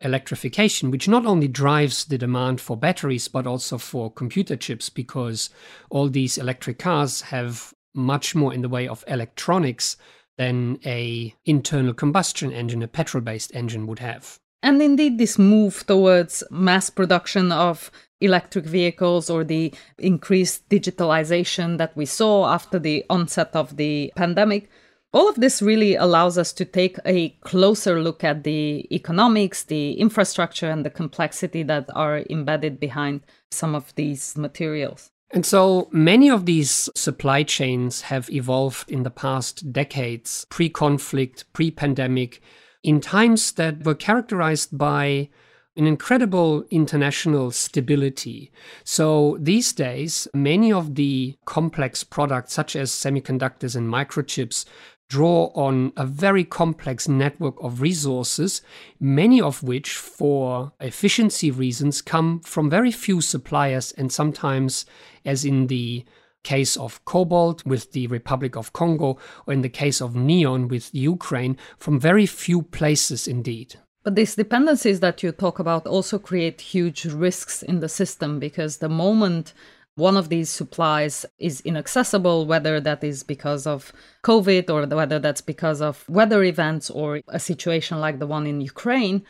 electrification, 0.00 0.90
which 0.90 1.08
not 1.08 1.26
only 1.26 1.48
drives 1.48 2.04
the 2.04 2.18
demand 2.18 2.60
for 2.60 2.76
batteries, 2.76 3.28
but 3.28 3.46
also 3.46 3.78
for 3.78 4.12
computer 4.12 4.56
chips, 4.56 4.88
because 4.88 5.50
all 5.90 6.08
these 6.08 6.38
electric 6.38 6.78
cars 6.78 7.22
have 7.22 7.74
much 7.94 8.34
more 8.34 8.54
in 8.54 8.62
the 8.62 8.68
way 8.68 8.86
of 8.86 9.04
electronics 9.08 9.96
than 10.36 10.78
a 10.86 11.34
internal 11.44 11.92
combustion 11.92 12.52
engine, 12.52 12.82
a 12.82 12.88
petrol-based 12.88 13.54
engine 13.54 13.86
would 13.88 13.98
have. 13.98 14.38
And 14.62 14.82
indeed, 14.82 15.18
this 15.18 15.38
move 15.38 15.86
towards 15.86 16.42
mass 16.50 16.90
production 16.90 17.52
of 17.52 17.90
electric 18.20 18.64
vehicles 18.64 19.30
or 19.30 19.44
the 19.44 19.72
increased 19.98 20.68
digitalization 20.68 21.78
that 21.78 21.96
we 21.96 22.04
saw 22.04 22.52
after 22.52 22.78
the 22.78 23.04
onset 23.08 23.54
of 23.54 23.76
the 23.76 24.12
pandemic. 24.16 24.68
All 25.12 25.28
of 25.28 25.36
this 25.36 25.62
really 25.62 25.94
allows 25.94 26.36
us 26.36 26.52
to 26.54 26.64
take 26.64 26.98
a 27.06 27.30
closer 27.40 28.02
look 28.02 28.22
at 28.24 28.44
the 28.44 28.86
economics, 28.94 29.62
the 29.62 29.92
infrastructure, 29.92 30.68
and 30.68 30.84
the 30.84 30.90
complexity 30.90 31.62
that 31.62 31.88
are 31.94 32.24
embedded 32.28 32.78
behind 32.78 33.22
some 33.50 33.74
of 33.74 33.94
these 33.94 34.36
materials. 34.36 35.10
And 35.30 35.46
so 35.46 35.88
many 35.92 36.30
of 36.30 36.46
these 36.46 36.88
supply 36.94 37.42
chains 37.42 38.02
have 38.02 38.30
evolved 38.30 38.90
in 38.90 39.02
the 39.02 39.10
past 39.10 39.72
decades, 39.72 40.46
pre 40.50 40.68
conflict, 40.68 41.50
pre 41.52 41.70
pandemic, 41.70 42.42
in 42.82 43.00
times 43.00 43.52
that 43.52 43.84
were 43.84 43.94
characterized 43.94 44.76
by 44.76 45.28
an 45.76 45.86
incredible 45.86 46.64
international 46.70 47.52
stability. 47.52 48.50
So 48.82 49.36
these 49.40 49.72
days, 49.72 50.26
many 50.34 50.72
of 50.72 50.96
the 50.96 51.38
complex 51.44 52.02
products, 52.02 52.52
such 52.52 52.74
as 52.74 52.90
semiconductors 52.90 53.76
and 53.76 53.88
microchips, 53.88 54.64
draw 55.08 55.50
on 55.54 55.92
a 55.96 56.04
very 56.04 56.44
complex 56.44 57.08
network 57.08 57.54
of 57.62 57.80
resources, 57.80 58.60
many 59.00 59.40
of 59.40 59.62
which, 59.62 59.94
for 59.94 60.72
efficiency 60.80 61.50
reasons, 61.50 62.02
come 62.02 62.40
from 62.40 62.68
very 62.68 62.90
few 62.90 63.20
suppliers, 63.20 63.92
and 63.92 64.12
sometimes, 64.12 64.84
as 65.24 65.44
in 65.44 65.68
the 65.68 66.04
case 66.44 66.76
of 66.76 67.04
cobalt 67.04 67.64
with 67.66 67.92
the 67.92 68.06
Republic 68.06 68.56
of 68.56 68.72
Congo, 68.72 69.18
or 69.46 69.52
in 69.54 69.62
the 69.62 69.68
case 69.68 70.00
of 70.00 70.14
neon 70.14 70.68
with 70.68 70.94
Ukraine, 70.94 71.56
from 71.78 72.00
very 72.00 72.26
few 72.26 72.62
places 72.62 73.28
indeed. 73.28 73.76
But 74.04 74.14
these 74.14 74.36
dependencies 74.36 75.00
that 75.00 75.22
you 75.22 75.32
talk 75.32 75.58
about 75.58 75.86
also 75.86 76.18
create 76.18 76.60
huge 76.60 77.04
risks 77.04 77.62
in 77.62 77.80
the 77.80 77.88
system 77.88 78.38
because 78.38 78.78
the 78.78 78.88
moment 78.88 79.52
one 79.96 80.16
of 80.16 80.28
these 80.28 80.48
supplies 80.48 81.26
is 81.38 81.60
inaccessible, 81.62 82.46
whether 82.46 82.80
that 82.80 83.02
is 83.02 83.24
because 83.24 83.66
of 83.66 83.92
COVID 84.24 84.70
or 84.70 84.86
whether 84.96 85.18
that's 85.18 85.40
because 85.40 85.82
of 85.82 86.08
weather 86.08 86.44
events 86.44 86.88
or 86.88 87.20
a 87.28 87.40
situation 87.40 87.98
like 87.98 88.20
the 88.20 88.26
one 88.26 88.46
in 88.46 88.60
Ukraine, 88.60 89.24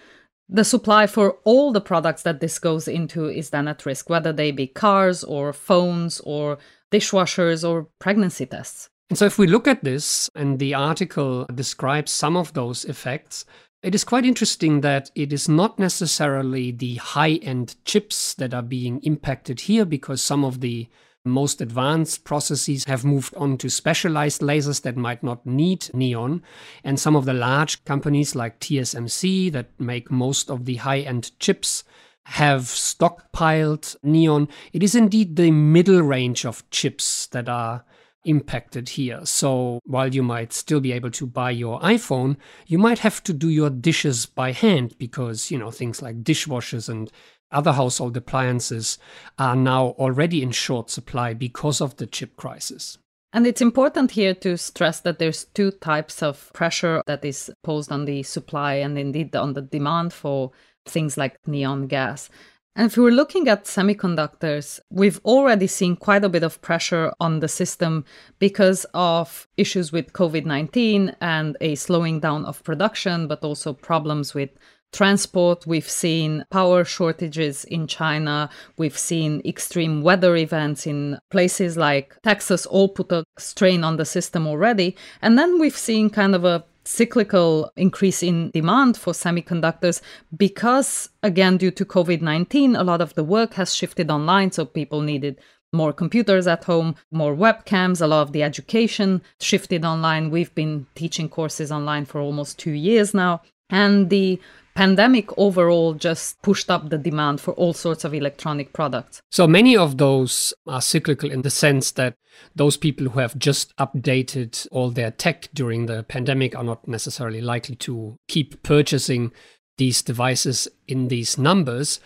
the 0.48 0.64
supply 0.64 1.06
for 1.06 1.38
all 1.44 1.72
the 1.72 1.80
products 1.80 2.22
that 2.22 2.40
this 2.40 2.58
goes 2.58 2.86
into 2.86 3.28
is 3.28 3.50
then 3.50 3.66
at 3.66 3.84
risk, 3.84 4.08
whether 4.08 4.32
they 4.32 4.50
be 4.50 4.66
cars 4.66 5.24
or 5.24 5.52
phones 5.52 6.20
or 6.20 6.58
dishwashers 6.90 7.68
or 7.68 7.88
pregnancy 7.98 8.46
tests. 8.46 8.88
And 9.10 9.18
so, 9.18 9.24
if 9.24 9.38
we 9.38 9.46
look 9.46 9.66
at 9.66 9.84
this, 9.84 10.28
and 10.34 10.58
the 10.58 10.74
article 10.74 11.46
describes 11.54 12.12
some 12.12 12.36
of 12.36 12.52
those 12.52 12.84
effects, 12.84 13.46
it 13.82 13.94
is 13.94 14.04
quite 14.04 14.24
interesting 14.24 14.80
that 14.80 15.10
it 15.14 15.32
is 15.32 15.48
not 15.48 15.78
necessarily 15.78 16.72
the 16.72 16.96
high 16.96 17.34
end 17.34 17.76
chips 17.84 18.34
that 18.34 18.52
are 18.52 18.62
being 18.62 19.00
impacted 19.02 19.60
here 19.60 19.84
because 19.84 20.22
some 20.22 20.44
of 20.44 20.60
the 20.60 20.88
most 21.24 21.60
advanced 21.60 22.24
processes 22.24 22.84
have 22.84 23.04
moved 23.04 23.34
on 23.36 23.56
to 23.58 23.68
specialized 23.68 24.40
lasers 24.40 24.82
that 24.82 24.96
might 24.96 25.22
not 25.22 25.46
need 25.46 25.90
neon. 25.94 26.42
And 26.82 26.98
some 26.98 27.14
of 27.14 27.24
the 27.24 27.34
large 27.34 27.84
companies 27.84 28.34
like 28.34 28.60
TSMC 28.60 29.52
that 29.52 29.70
make 29.78 30.10
most 30.10 30.50
of 30.50 30.64
the 30.64 30.76
high 30.76 31.00
end 31.00 31.38
chips 31.38 31.84
have 32.28 32.64
stockpiled 32.64 33.96
neon. 34.02 34.48
It 34.74 34.82
is 34.82 34.94
indeed 34.94 35.36
the 35.36 35.50
middle 35.50 36.02
range 36.02 36.44
of 36.44 36.68
chips 36.70 37.26
that 37.28 37.48
are 37.48 37.86
impacted 38.24 38.90
here. 38.90 39.24
So 39.24 39.80
while 39.86 40.14
you 40.14 40.22
might 40.22 40.52
still 40.52 40.80
be 40.80 40.92
able 40.92 41.10
to 41.12 41.26
buy 41.26 41.52
your 41.52 41.80
iPhone, 41.80 42.36
you 42.66 42.76
might 42.76 42.98
have 42.98 43.22
to 43.24 43.32
do 43.32 43.48
your 43.48 43.70
dishes 43.70 44.26
by 44.26 44.52
hand 44.52 44.94
because, 44.98 45.50
you 45.50 45.56
know, 45.56 45.70
things 45.70 46.02
like 46.02 46.22
dishwashers 46.22 46.90
and 46.90 47.10
other 47.50 47.72
household 47.72 48.14
appliances 48.14 48.98
are 49.38 49.56
now 49.56 49.88
already 49.98 50.42
in 50.42 50.50
short 50.50 50.90
supply 50.90 51.32
because 51.32 51.80
of 51.80 51.96
the 51.96 52.06
chip 52.06 52.36
crisis. 52.36 52.98
And 53.32 53.46
it's 53.46 53.62
important 53.62 54.10
here 54.10 54.34
to 54.34 54.58
stress 54.58 55.00
that 55.00 55.18
there's 55.18 55.44
two 55.44 55.70
types 55.70 56.22
of 56.22 56.50
pressure 56.52 57.02
that 57.06 57.24
is 57.24 57.50
posed 57.62 57.90
on 57.90 58.04
the 58.04 58.22
supply 58.22 58.74
and 58.74 58.98
indeed 58.98 59.34
on 59.34 59.54
the 59.54 59.62
demand 59.62 60.12
for 60.12 60.52
things 60.88 61.16
like 61.16 61.36
neon 61.46 61.86
gas. 61.86 62.30
And 62.78 62.86
if 62.86 62.96
we're 62.96 63.10
looking 63.10 63.48
at 63.48 63.64
semiconductors, 63.64 64.78
we've 64.88 65.20
already 65.24 65.66
seen 65.66 65.96
quite 65.96 66.22
a 66.22 66.28
bit 66.28 66.44
of 66.44 66.62
pressure 66.62 67.12
on 67.18 67.40
the 67.40 67.48
system 67.48 68.04
because 68.38 68.86
of 68.94 69.48
issues 69.56 69.90
with 69.90 70.12
COVID 70.12 70.44
19 70.44 71.16
and 71.20 71.56
a 71.60 71.74
slowing 71.74 72.20
down 72.20 72.44
of 72.44 72.62
production, 72.62 73.26
but 73.26 73.42
also 73.42 73.72
problems 73.72 74.32
with 74.32 74.50
transport. 74.92 75.66
We've 75.66 75.88
seen 75.88 76.44
power 76.50 76.84
shortages 76.84 77.64
in 77.64 77.88
China. 77.88 78.48
We've 78.76 78.96
seen 78.96 79.42
extreme 79.44 80.02
weather 80.02 80.36
events 80.36 80.86
in 80.86 81.18
places 81.30 81.76
like 81.76 82.16
Texas, 82.22 82.64
all 82.64 82.88
put 82.88 83.10
a 83.10 83.24
strain 83.38 83.82
on 83.82 83.96
the 83.96 84.04
system 84.04 84.46
already. 84.46 84.96
And 85.20 85.38
then 85.38 85.58
we've 85.58 85.76
seen 85.76 86.10
kind 86.10 86.34
of 86.34 86.44
a 86.44 86.64
cyclical 86.88 87.70
increase 87.76 88.22
in 88.22 88.50
demand 88.50 88.96
for 88.96 89.12
semiconductors 89.12 90.00
because, 90.36 91.10
again, 91.22 91.58
due 91.58 91.70
to 91.70 91.84
COVID 91.84 92.22
19, 92.22 92.74
a 92.74 92.82
lot 92.82 93.02
of 93.02 93.14
the 93.14 93.24
work 93.24 93.54
has 93.54 93.74
shifted 93.74 94.10
online. 94.10 94.50
So 94.52 94.64
people 94.64 95.02
needed 95.02 95.38
more 95.70 95.92
computers 95.92 96.46
at 96.46 96.64
home, 96.64 96.96
more 97.12 97.36
webcams, 97.36 98.00
a 98.00 98.06
lot 98.06 98.22
of 98.22 98.32
the 98.32 98.42
education 98.42 99.20
shifted 99.38 99.84
online. 99.84 100.30
We've 100.30 100.54
been 100.54 100.86
teaching 100.94 101.28
courses 101.28 101.70
online 101.70 102.06
for 102.06 102.20
almost 102.20 102.58
two 102.58 102.72
years 102.72 103.12
now. 103.12 103.42
And 103.68 104.08
the 104.08 104.40
pandemic 104.78 105.36
overall 105.36 105.92
just 105.92 106.40
pushed 106.40 106.70
up 106.70 106.88
the 106.88 106.98
demand 106.98 107.40
for 107.40 107.50
all 107.54 107.72
sorts 107.72 108.04
of 108.04 108.14
electronic 108.14 108.72
products. 108.72 109.20
So 109.28 109.48
many 109.48 109.76
of 109.76 109.98
those 109.98 110.54
are 110.68 110.80
cyclical 110.80 111.32
in 111.32 111.42
the 111.42 111.50
sense 111.50 111.90
that 111.92 112.14
those 112.54 112.76
people 112.76 113.08
who 113.08 113.18
have 113.18 113.36
just 113.36 113.74
updated 113.78 114.68
all 114.70 114.90
their 114.90 115.10
tech 115.10 115.48
during 115.52 115.86
the 115.86 116.04
pandemic 116.04 116.54
are 116.54 116.62
not 116.62 116.86
necessarily 116.86 117.40
likely 117.40 117.74
to 117.74 118.18
keep 118.28 118.62
purchasing 118.62 119.32
these 119.78 120.00
devices 120.00 120.68
in 120.86 121.08
these 121.08 121.36
numbers. 121.36 121.98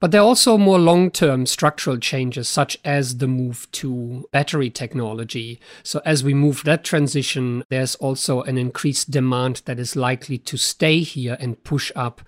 But 0.00 0.10
there 0.10 0.20
are 0.20 0.26
also 0.26 0.58
more 0.58 0.78
long 0.78 1.10
term 1.10 1.46
structural 1.46 1.98
changes, 1.98 2.48
such 2.48 2.76
as 2.84 3.18
the 3.18 3.28
move 3.28 3.70
to 3.72 4.28
battery 4.32 4.70
technology. 4.70 5.60
So, 5.82 6.02
as 6.04 6.22
we 6.22 6.34
move 6.34 6.62
that 6.64 6.84
transition, 6.84 7.64
there's 7.70 7.94
also 7.96 8.42
an 8.42 8.58
increased 8.58 9.10
demand 9.10 9.62
that 9.64 9.78
is 9.78 9.96
likely 9.96 10.38
to 10.38 10.56
stay 10.56 11.00
here 11.00 11.36
and 11.40 11.62
push 11.64 11.90
up 11.96 12.22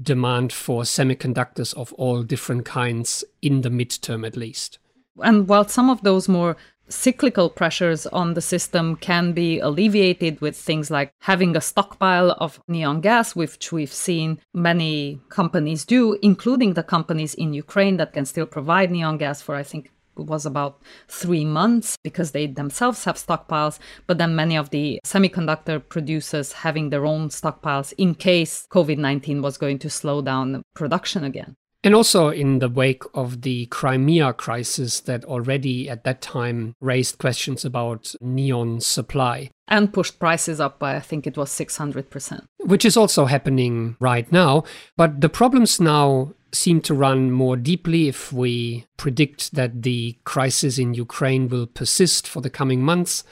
demand 0.00 0.52
for 0.52 0.82
semiconductors 0.84 1.74
of 1.74 1.92
all 1.94 2.22
different 2.22 2.64
kinds 2.64 3.22
in 3.42 3.60
the 3.60 3.68
midterm, 3.68 4.26
at 4.26 4.36
least. 4.36 4.78
And 5.22 5.46
while 5.48 5.68
some 5.68 5.90
of 5.90 6.02
those 6.02 6.28
more 6.28 6.56
cyclical 6.90 7.48
pressures 7.48 8.06
on 8.06 8.34
the 8.34 8.40
system 8.42 8.96
can 8.96 9.32
be 9.32 9.60
alleviated 9.60 10.40
with 10.40 10.56
things 10.56 10.90
like 10.90 11.12
having 11.20 11.56
a 11.56 11.60
stockpile 11.60 12.32
of 12.32 12.60
neon 12.68 13.00
gas, 13.00 13.34
which 13.34 13.72
we've 13.72 13.92
seen 13.92 14.40
many 14.52 15.20
companies 15.28 15.84
do, 15.84 16.18
including 16.22 16.74
the 16.74 16.82
companies 16.82 17.34
in 17.34 17.54
Ukraine 17.54 17.96
that 17.96 18.12
can 18.12 18.26
still 18.26 18.46
provide 18.46 18.90
neon 18.90 19.18
gas 19.18 19.40
for, 19.40 19.54
I 19.54 19.62
think, 19.62 19.90
it 20.18 20.26
was 20.26 20.44
about 20.44 20.82
three 21.08 21.44
months 21.44 21.96
because 22.02 22.32
they 22.32 22.46
themselves 22.46 23.04
have 23.04 23.16
stockpiles, 23.16 23.78
but 24.06 24.18
then 24.18 24.36
many 24.36 24.56
of 24.56 24.70
the 24.70 25.00
semiconductor 25.04 25.80
producers 25.88 26.52
having 26.52 26.90
their 26.90 27.06
own 27.06 27.28
stockpiles 27.28 27.94
in 27.96 28.14
case 28.14 28.66
COVID 28.70 28.98
19 28.98 29.40
was 29.40 29.56
going 29.56 29.78
to 29.78 29.88
slow 29.88 30.20
down 30.20 30.62
production 30.74 31.24
again. 31.24 31.54
And 31.82 31.94
also 31.94 32.28
in 32.28 32.58
the 32.58 32.68
wake 32.68 33.04
of 33.14 33.40
the 33.40 33.66
Crimea 33.66 34.34
crisis, 34.34 35.00
that 35.00 35.24
already 35.24 35.88
at 35.88 36.04
that 36.04 36.20
time 36.20 36.74
raised 36.80 37.18
questions 37.18 37.64
about 37.64 38.14
neon 38.20 38.80
supply. 38.80 39.50
And 39.66 39.92
pushed 39.92 40.18
prices 40.18 40.60
up 40.60 40.78
by, 40.78 40.96
I 40.96 41.00
think 41.00 41.26
it 41.26 41.38
was 41.38 41.50
600%. 41.50 42.44
Which 42.58 42.84
is 42.84 42.96
also 42.96 43.24
happening 43.24 43.96
right 43.98 44.30
now. 44.30 44.64
But 44.96 45.20
the 45.22 45.30
problems 45.30 45.80
now 45.80 46.34
seem 46.52 46.80
to 46.80 46.94
run 46.94 47.30
more 47.30 47.56
deeply 47.56 48.08
if 48.08 48.32
we 48.32 48.84
predict 48.96 49.54
that 49.54 49.82
the 49.82 50.18
crisis 50.24 50.78
in 50.78 50.94
Ukraine 50.94 51.48
will 51.48 51.66
persist 51.66 52.26
for 52.26 52.40
the 52.40 52.50
coming 52.50 52.82
months. 52.82 53.24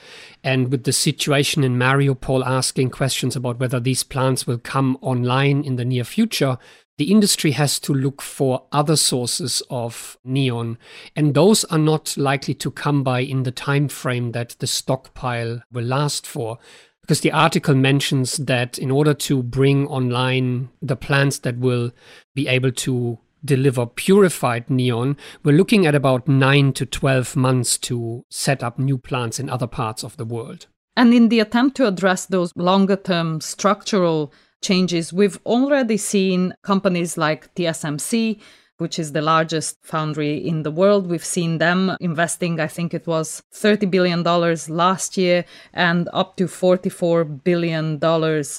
And 0.43 0.71
with 0.71 0.85
the 0.85 0.93
situation 0.93 1.63
in 1.63 1.77
Mariupol 1.77 2.45
asking 2.45 2.91
questions 2.91 3.35
about 3.35 3.59
whether 3.59 3.79
these 3.79 4.03
plants 4.03 4.47
will 4.47 4.57
come 4.57 4.97
online 5.01 5.63
in 5.63 5.75
the 5.75 5.85
near 5.85 6.03
future, 6.05 6.57
the 6.99 7.11
industry 7.11 7.51
has 7.51 7.79
to 7.79 7.93
look 7.93 8.21
for 8.21 8.65
other 8.73 8.97
sources 8.97 9.63
of 9.69 10.17
neon 10.23 10.77
and 11.15 11.33
those 11.33 11.63
are 11.65 11.79
not 11.79 12.15
likely 12.17 12.53
to 12.53 12.69
come 12.69 13.03
by 13.03 13.21
in 13.21 13.43
the 13.43 13.51
time 13.51 13.87
frame 13.87 14.33
that 14.33 14.55
the 14.59 14.67
stockpile 14.67 15.63
will 15.71 15.85
last 15.85 16.27
for 16.27 16.59
because 17.01 17.21
the 17.21 17.31
article 17.31 17.73
mentions 17.73 18.37
that 18.37 18.77
in 18.77 18.91
order 18.91 19.15
to 19.15 19.41
bring 19.41 19.87
online 19.87 20.69
the 20.81 20.95
plants 20.95 21.39
that 21.39 21.57
will 21.57 21.91
be 22.35 22.47
able 22.47 22.71
to 22.71 23.17
deliver 23.43 23.85
purified 23.85 24.69
neon, 24.69 25.17
we're 25.43 25.57
looking 25.57 25.87
at 25.87 25.95
about 25.95 26.27
9 26.27 26.73
to 26.73 26.85
12 26.85 27.35
months 27.35 27.79
to 27.79 28.23
set 28.29 28.61
up 28.61 28.77
new 28.77 28.97
plants 28.97 29.39
in 29.39 29.49
other 29.49 29.65
parts 29.65 30.03
of 30.03 30.17
the 30.17 30.25
world. 30.25 30.67
And 30.95 31.13
in 31.13 31.29
the 31.29 31.39
attempt 31.39 31.77
to 31.77 31.87
address 31.87 32.25
those 32.25 32.51
longer 32.55 32.97
term 32.97 33.41
structural 33.41 34.31
changes. 34.61 35.13
We've 35.13 35.39
already 35.45 35.97
seen 35.97 36.53
companies 36.63 37.17
like 37.17 37.53
TSMC 37.55 38.39
which 38.79 38.97
is 38.97 39.11
the 39.11 39.21
largest 39.21 39.77
foundry 39.83 40.35
in 40.37 40.63
the 40.63 40.71
world. 40.71 41.07
We've 41.07 41.23
seen 41.23 41.57
them 41.59 41.95
investing, 41.99 42.59
I 42.59 42.67
think 42.67 42.93
it 42.93 43.05
was 43.05 43.43
$30 43.53 43.91
billion 43.91 44.23
last 44.23 45.17
year 45.17 45.45
and 45.73 46.09
up 46.13 46.35
to 46.37 46.45
$44 46.45 47.43
billion 47.43 47.99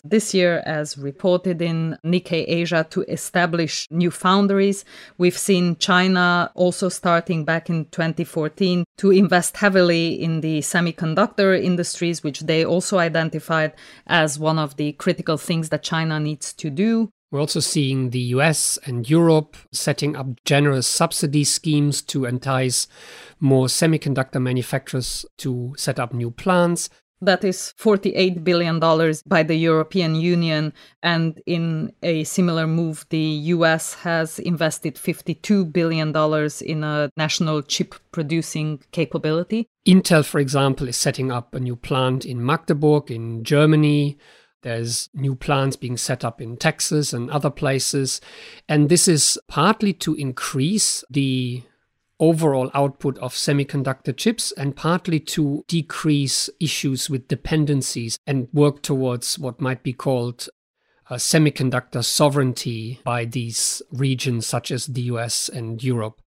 this 0.04 0.34
year, 0.34 0.62
as 0.66 0.96
reported 0.96 1.60
in 1.60 1.98
Nikkei 2.04 2.44
Asia, 2.46 2.86
to 2.90 3.02
establish 3.02 3.86
new 3.90 4.10
foundries. 4.10 4.84
We've 5.18 5.38
seen 5.38 5.76
China 5.76 6.50
also 6.54 6.88
starting 6.88 7.44
back 7.44 7.68
in 7.68 7.86
2014 7.86 8.84
to 8.98 9.10
invest 9.10 9.56
heavily 9.56 10.20
in 10.20 10.40
the 10.40 10.60
semiconductor 10.60 11.60
industries, 11.60 12.22
which 12.22 12.40
they 12.40 12.64
also 12.64 12.98
identified 12.98 13.72
as 14.06 14.38
one 14.38 14.58
of 14.58 14.76
the 14.76 14.92
critical 14.92 15.38
things 15.38 15.70
that 15.70 15.82
China 15.82 16.20
needs 16.20 16.52
to 16.52 16.70
do. 16.70 17.10
We're 17.30 17.40
also 17.40 17.60
seeing 17.60 18.10
the 18.10 18.34
US 18.34 18.78
and 18.84 19.08
Europe 19.08 19.56
setting 19.72 20.16
up 20.16 20.26
generous 20.44 20.86
subsidy 20.86 21.44
schemes 21.44 22.02
to 22.02 22.24
entice 22.24 22.88
more 23.38 23.66
semiconductor 23.66 24.42
manufacturers 24.42 25.24
to 25.38 25.74
set 25.76 26.00
up 26.00 26.12
new 26.12 26.30
plants. 26.32 26.90
That 27.22 27.44
is 27.44 27.74
$48 27.78 28.42
billion 28.42 28.80
by 29.26 29.42
the 29.42 29.54
European 29.54 30.14
Union. 30.14 30.72
And 31.02 31.40
in 31.44 31.92
a 32.02 32.24
similar 32.24 32.66
move, 32.66 33.04
the 33.10 33.18
US 33.18 33.94
has 33.94 34.38
invested 34.38 34.94
$52 34.96 35.70
billion 35.70 36.16
in 36.62 36.82
a 36.82 37.10
national 37.16 37.62
chip 37.62 37.94
producing 38.10 38.82
capability. 38.92 39.68
Intel, 39.86 40.24
for 40.24 40.40
example, 40.40 40.88
is 40.88 40.96
setting 40.96 41.30
up 41.30 41.54
a 41.54 41.60
new 41.60 41.76
plant 41.76 42.24
in 42.24 42.44
Magdeburg 42.44 43.10
in 43.10 43.44
Germany. 43.44 44.18
There's 44.62 45.08
new 45.14 45.34
plants 45.34 45.76
being 45.76 45.96
set 45.96 46.24
up 46.24 46.40
in 46.40 46.56
Texas 46.56 47.12
and 47.12 47.30
other 47.30 47.50
places. 47.50 48.20
And 48.68 48.88
this 48.88 49.08
is 49.08 49.38
partly 49.48 49.92
to 49.94 50.14
increase 50.14 51.02
the 51.10 51.62
overall 52.18 52.70
output 52.74 53.16
of 53.18 53.32
semiconductor 53.32 54.14
chips 54.14 54.52
and 54.52 54.76
partly 54.76 55.18
to 55.18 55.64
decrease 55.66 56.50
issues 56.60 57.08
with 57.08 57.28
dependencies 57.28 58.18
and 58.26 58.48
work 58.52 58.82
towards 58.82 59.38
what 59.38 59.60
might 59.60 59.82
be 59.82 59.94
called 59.94 60.48
semiconductor 61.10 62.04
sovereignty 62.04 63.00
by 63.04 63.24
these 63.24 63.82
regions 63.90 64.46
such 64.46 64.70
as 64.70 64.86
the 64.86 65.02
US 65.02 65.48
and 65.48 65.82
Europe. 65.82 66.20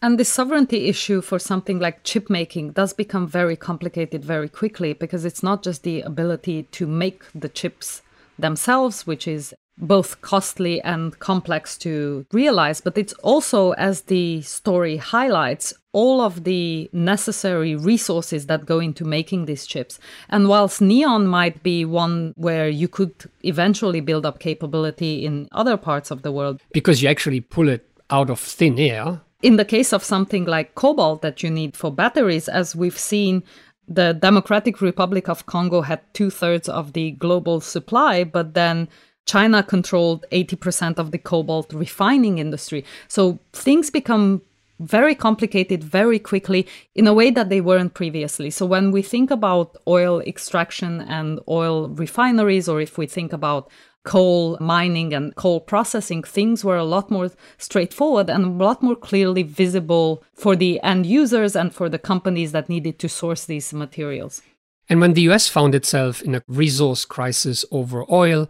And 0.00 0.18
the 0.18 0.24
sovereignty 0.24 0.86
issue 0.86 1.20
for 1.20 1.38
something 1.40 1.80
like 1.80 2.04
chip 2.04 2.30
making 2.30 2.72
does 2.72 2.92
become 2.92 3.26
very 3.26 3.56
complicated 3.56 4.24
very 4.24 4.48
quickly 4.48 4.92
because 4.92 5.24
it's 5.24 5.42
not 5.42 5.64
just 5.64 5.82
the 5.82 6.02
ability 6.02 6.64
to 6.72 6.86
make 6.86 7.24
the 7.34 7.48
chips 7.48 8.02
themselves, 8.38 9.06
which 9.06 9.26
is 9.26 9.54
both 9.76 10.20
costly 10.20 10.80
and 10.82 11.18
complex 11.18 11.76
to 11.78 12.26
realize, 12.32 12.80
but 12.80 12.98
it's 12.98 13.12
also, 13.14 13.72
as 13.72 14.02
the 14.02 14.40
story 14.42 14.96
highlights, 14.96 15.72
all 15.92 16.20
of 16.20 16.44
the 16.44 16.88
necessary 16.92 17.74
resources 17.74 18.46
that 18.46 18.66
go 18.66 18.80
into 18.80 19.04
making 19.04 19.44
these 19.44 19.66
chips. 19.66 19.98
And 20.28 20.48
whilst 20.48 20.80
Neon 20.80 21.26
might 21.26 21.62
be 21.62 21.84
one 21.84 22.34
where 22.36 22.68
you 22.68 22.88
could 22.88 23.14
eventually 23.42 24.00
build 24.00 24.26
up 24.26 24.40
capability 24.40 25.24
in 25.24 25.48
other 25.52 25.76
parts 25.76 26.10
of 26.10 26.22
the 26.22 26.32
world, 26.32 26.60
because 26.72 27.02
you 27.02 27.08
actually 27.08 27.40
pull 27.40 27.68
it 27.68 27.88
out 28.10 28.30
of 28.30 28.40
thin 28.40 28.78
air. 28.78 29.20
In 29.40 29.56
the 29.56 29.64
case 29.64 29.92
of 29.92 30.02
something 30.02 30.46
like 30.46 30.74
cobalt 30.74 31.22
that 31.22 31.44
you 31.44 31.50
need 31.50 31.76
for 31.76 31.92
batteries, 31.92 32.48
as 32.48 32.74
we've 32.74 32.98
seen, 32.98 33.44
the 33.86 34.12
Democratic 34.12 34.80
Republic 34.80 35.28
of 35.28 35.46
Congo 35.46 35.82
had 35.82 36.00
two 36.12 36.28
thirds 36.28 36.68
of 36.68 36.92
the 36.92 37.12
global 37.12 37.60
supply, 37.60 38.24
but 38.24 38.54
then 38.54 38.88
China 39.26 39.62
controlled 39.62 40.26
80% 40.32 40.98
of 40.98 41.12
the 41.12 41.18
cobalt 41.18 41.72
refining 41.72 42.38
industry. 42.38 42.84
So 43.06 43.38
things 43.52 43.90
become 43.90 44.42
very 44.80 45.14
complicated 45.14 45.84
very 45.84 46.18
quickly 46.18 46.66
in 46.96 47.06
a 47.06 47.14
way 47.14 47.30
that 47.30 47.48
they 47.48 47.60
weren't 47.60 47.94
previously. 47.94 48.50
So 48.50 48.66
when 48.66 48.90
we 48.90 49.02
think 49.02 49.30
about 49.30 49.76
oil 49.86 50.20
extraction 50.20 51.00
and 51.02 51.38
oil 51.48 51.88
refineries, 51.88 52.68
or 52.68 52.80
if 52.80 52.98
we 52.98 53.06
think 53.06 53.32
about 53.32 53.70
coal 54.08 54.56
mining 54.58 55.12
and 55.12 55.34
coal 55.36 55.60
processing, 55.60 56.22
things 56.22 56.64
were 56.64 56.78
a 56.78 56.84
lot 56.84 57.10
more 57.10 57.30
straightforward 57.58 58.30
and 58.30 58.42
a 58.42 58.64
lot 58.64 58.82
more 58.82 58.96
clearly 58.96 59.42
visible 59.42 60.24
for 60.32 60.56
the 60.56 60.80
end 60.80 61.04
users 61.04 61.54
and 61.54 61.74
for 61.74 61.90
the 61.90 61.98
companies 61.98 62.52
that 62.52 62.70
needed 62.70 62.98
to 62.98 63.08
source 63.08 63.44
these 63.44 63.74
materials. 63.74 64.40
And 64.88 64.98
when 64.98 65.12
the 65.12 65.28
US 65.30 65.46
found 65.46 65.74
itself 65.74 66.22
in 66.22 66.34
a 66.34 66.42
resource 66.48 67.04
crisis 67.04 67.66
over 67.70 68.10
oil, 68.10 68.48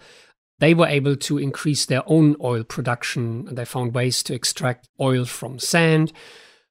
they 0.60 0.74
were 0.74 0.86
able 0.86 1.16
to 1.16 1.38
increase 1.38 1.86
their 1.86 2.04
own 2.06 2.36
oil 2.40 2.62
production. 2.62 3.48
And 3.48 3.58
they 3.58 3.64
found 3.64 3.94
ways 3.94 4.22
to 4.24 4.34
extract 4.34 4.88
oil 5.00 5.24
from 5.24 5.58
sand. 5.58 6.12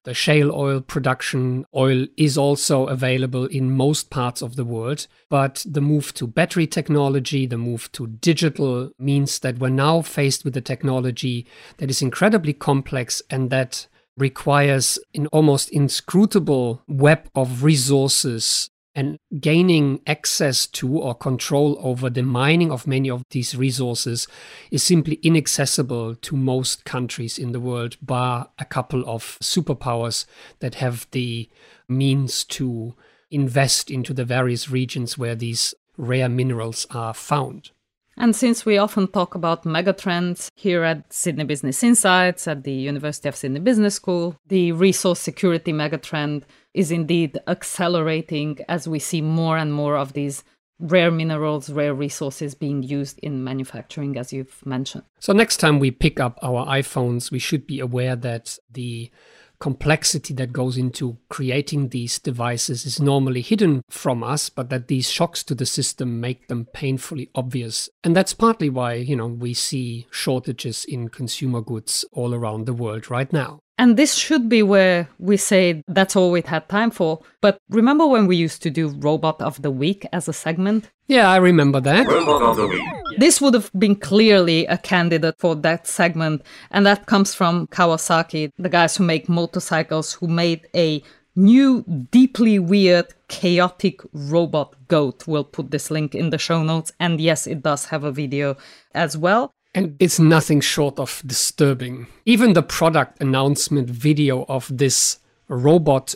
The 0.04 0.14
shale 0.14 0.52
oil 0.52 0.80
production 0.80 1.66
oil 1.74 2.06
is 2.16 2.38
also 2.38 2.86
available 2.86 3.46
in 3.46 3.76
most 3.76 4.10
parts 4.10 4.42
of 4.42 4.56
the 4.56 4.64
world. 4.64 5.06
But 5.28 5.64
the 5.68 5.80
move 5.80 6.14
to 6.14 6.26
battery 6.26 6.66
technology, 6.66 7.46
the 7.46 7.58
move 7.58 7.90
to 7.92 8.06
digital 8.06 8.90
means 8.98 9.40
that 9.40 9.58
we're 9.58 9.68
now 9.68 10.02
faced 10.02 10.44
with 10.44 10.56
a 10.56 10.62
technology 10.62 11.46
that 11.78 11.90
is 11.90 12.00
incredibly 12.00 12.52
complex 12.52 13.20
and 13.28 13.50
that 13.50 13.86
requires 14.16 14.98
an 15.14 15.26
almost 15.28 15.70
inscrutable 15.70 16.82
web 16.88 17.28
of 17.34 17.62
resources 17.62 18.70
and 18.98 19.16
gaining 19.38 20.00
access 20.08 20.66
to 20.66 20.98
or 20.98 21.14
control 21.14 21.78
over 21.80 22.10
the 22.10 22.22
mining 22.24 22.72
of 22.72 22.84
many 22.84 23.08
of 23.08 23.22
these 23.30 23.54
resources 23.54 24.26
is 24.72 24.82
simply 24.82 25.20
inaccessible 25.22 26.16
to 26.16 26.36
most 26.36 26.84
countries 26.84 27.38
in 27.38 27.52
the 27.52 27.60
world, 27.60 27.96
bar 28.02 28.50
a 28.58 28.64
couple 28.64 29.08
of 29.08 29.38
superpowers 29.40 30.26
that 30.58 30.74
have 30.74 31.06
the 31.12 31.48
means 31.88 32.42
to 32.42 32.96
invest 33.30 33.88
into 33.88 34.12
the 34.12 34.24
various 34.24 34.68
regions 34.68 35.16
where 35.16 35.36
these 35.36 35.74
rare 35.96 36.28
minerals 36.28 36.84
are 36.90 37.14
found. 37.14 37.70
And 38.20 38.34
since 38.34 38.66
we 38.66 38.78
often 38.78 39.06
talk 39.06 39.36
about 39.36 39.62
megatrends 39.62 40.48
here 40.56 40.82
at 40.82 41.12
Sydney 41.12 41.44
Business 41.44 41.84
Insights 41.84 42.48
at 42.48 42.64
the 42.64 42.72
University 42.72 43.28
of 43.28 43.36
Sydney 43.36 43.60
Business 43.60 43.94
School, 43.94 44.36
the 44.48 44.72
resource 44.72 45.20
security 45.20 45.72
megatrend 45.72 46.42
is 46.74 46.90
indeed 46.90 47.38
accelerating 47.46 48.58
as 48.68 48.88
we 48.88 48.98
see 48.98 49.20
more 49.20 49.56
and 49.56 49.72
more 49.72 49.96
of 49.96 50.14
these 50.14 50.42
rare 50.80 51.12
minerals, 51.12 51.70
rare 51.70 51.94
resources 51.94 52.56
being 52.56 52.82
used 52.82 53.20
in 53.20 53.44
manufacturing, 53.44 54.16
as 54.16 54.32
you've 54.32 54.66
mentioned. 54.66 55.04
So, 55.20 55.32
next 55.32 55.58
time 55.58 55.78
we 55.78 55.92
pick 55.92 56.18
up 56.18 56.38
our 56.42 56.66
iPhones, 56.66 57.30
we 57.30 57.38
should 57.38 57.68
be 57.68 57.78
aware 57.78 58.16
that 58.16 58.58
the 58.70 59.10
complexity 59.60 60.34
that 60.34 60.52
goes 60.52 60.76
into 60.76 61.18
creating 61.28 61.88
these 61.88 62.18
devices 62.18 62.86
is 62.86 63.00
normally 63.00 63.42
hidden 63.42 63.82
from 63.88 64.22
us, 64.22 64.48
but 64.48 64.70
that 64.70 64.88
these 64.88 65.10
shocks 65.10 65.42
to 65.44 65.54
the 65.54 65.66
system 65.66 66.20
make 66.20 66.48
them 66.48 66.66
painfully 66.72 67.30
obvious. 67.34 67.88
And 68.04 68.16
that's 68.16 68.34
partly 68.34 68.70
why, 68.70 68.94
you 68.94 69.16
know, 69.16 69.26
we 69.26 69.54
see 69.54 70.06
shortages 70.10 70.84
in 70.84 71.08
consumer 71.08 71.60
goods 71.60 72.04
all 72.12 72.34
around 72.34 72.66
the 72.66 72.72
world 72.72 73.10
right 73.10 73.32
now. 73.32 73.60
And 73.80 73.96
this 73.96 74.14
should 74.14 74.48
be 74.48 74.62
where 74.62 75.08
we 75.20 75.36
say 75.36 75.82
that's 75.86 76.16
all 76.16 76.32
we 76.32 76.42
had 76.42 76.68
time 76.68 76.90
for. 76.90 77.20
But 77.40 77.58
remember 77.68 78.06
when 78.06 78.26
we 78.26 78.34
used 78.34 78.60
to 78.62 78.70
do 78.70 78.88
Robot 78.88 79.40
of 79.40 79.62
the 79.62 79.70
Week 79.70 80.04
as 80.12 80.26
a 80.26 80.32
segment? 80.32 80.90
Yeah, 81.08 81.30
I 81.30 81.36
remember 81.36 81.80
that. 81.80 82.06
Robot 82.06 82.42
of 82.42 82.56
the 82.58 82.66
Week. 82.66 82.82
This 83.16 83.40
would 83.40 83.54
have 83.54 83.70
been 83.76 83.96
clearly 83.96 84.66
a 84.66 84.76
candidate 84.76 85.36
for 85.38 85.56
that 85.56 85.86
segment. 85.86 86.42
And 86.70 86.84
that 86.84 87.06
comes 87.06 87.34
from 87.34 87.66
Kawasaki, 87.68 88.52
the 88.58 88.68
guys 88.68 88.96
who 88.96 89.04
make 89.04 89.28
motorcycles, 89.28 90.12
who 90.12 90.28
made 90.28 90.68
a 90.74 91.02
new, 91.34 91.82
deeply 92.10 92.58
weird, 92.58 93.06
chaotic 93.28 94.02
robot 94.12 94.74
goat. 94.88 95.26
We'll 95.26 95.44
put 95.44 95.70
this 95.70 95.90
link 95.90 96.14
in 96.14 96.28
the 96.28 96.38
show 96.38 96.62
notes. 96.62 96.92
And 97.00 97.20
yes, 97.20 97.46
it 97.46 97.62
does 97.62 97.86
have 97.86 98.04
a 98.04 98.12
video 98.12 98.58
as 98.94 99.16
well. 99.16 99.50
And 99.74 99.96
it's 99.98 100.18
nothing 100.18 100.60
short 100.60 100.98
of 100.98 101.22
disturbing. 101.26 102.06
Even 102.26 102.52
the 102.52 102.62
product 102.62 103.20
announcement 103.22 103.88
video 103.88 104.44
of 104.48 104.68
this 104.70 105.20
robot 105.48 106.14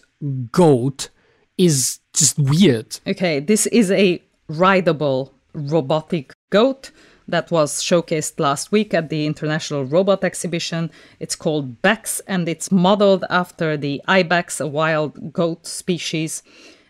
goat 0.52 1.08
is 1.56 2.00
just 2.12 2.38
weird. 2.38 2.98
Okay, 3.06 3.40
this 3.40 3.66
is 3.66 3.90
a 3.90 4.22
rideable 4.52 5.34
robotic 5.54 6.32
goat 6.50 6.90
that 7.28 7.50
was 7.50 7.82
showcased 7.82 8.38
last 8.40 8.72
week 8.72 8.92
at 8.94 9.08
the 9.08 9.26
International 9.26 9.84
Robot 9.84 10.24
Exhibition. 10.24 10.90
It's 11.20 11.36
called 11.36 11.80
Bex 11.82 12.20
and 12.26 12.48
it's 12.48 12.70
modeled 12.70 13.24
after 13.30 13.76
the 13.76 14.02
ibex, 14.06 14.60
a 14.60 14.66
wild 14.66 15.32
goat 15.32 15.66
species, 15.66 16.42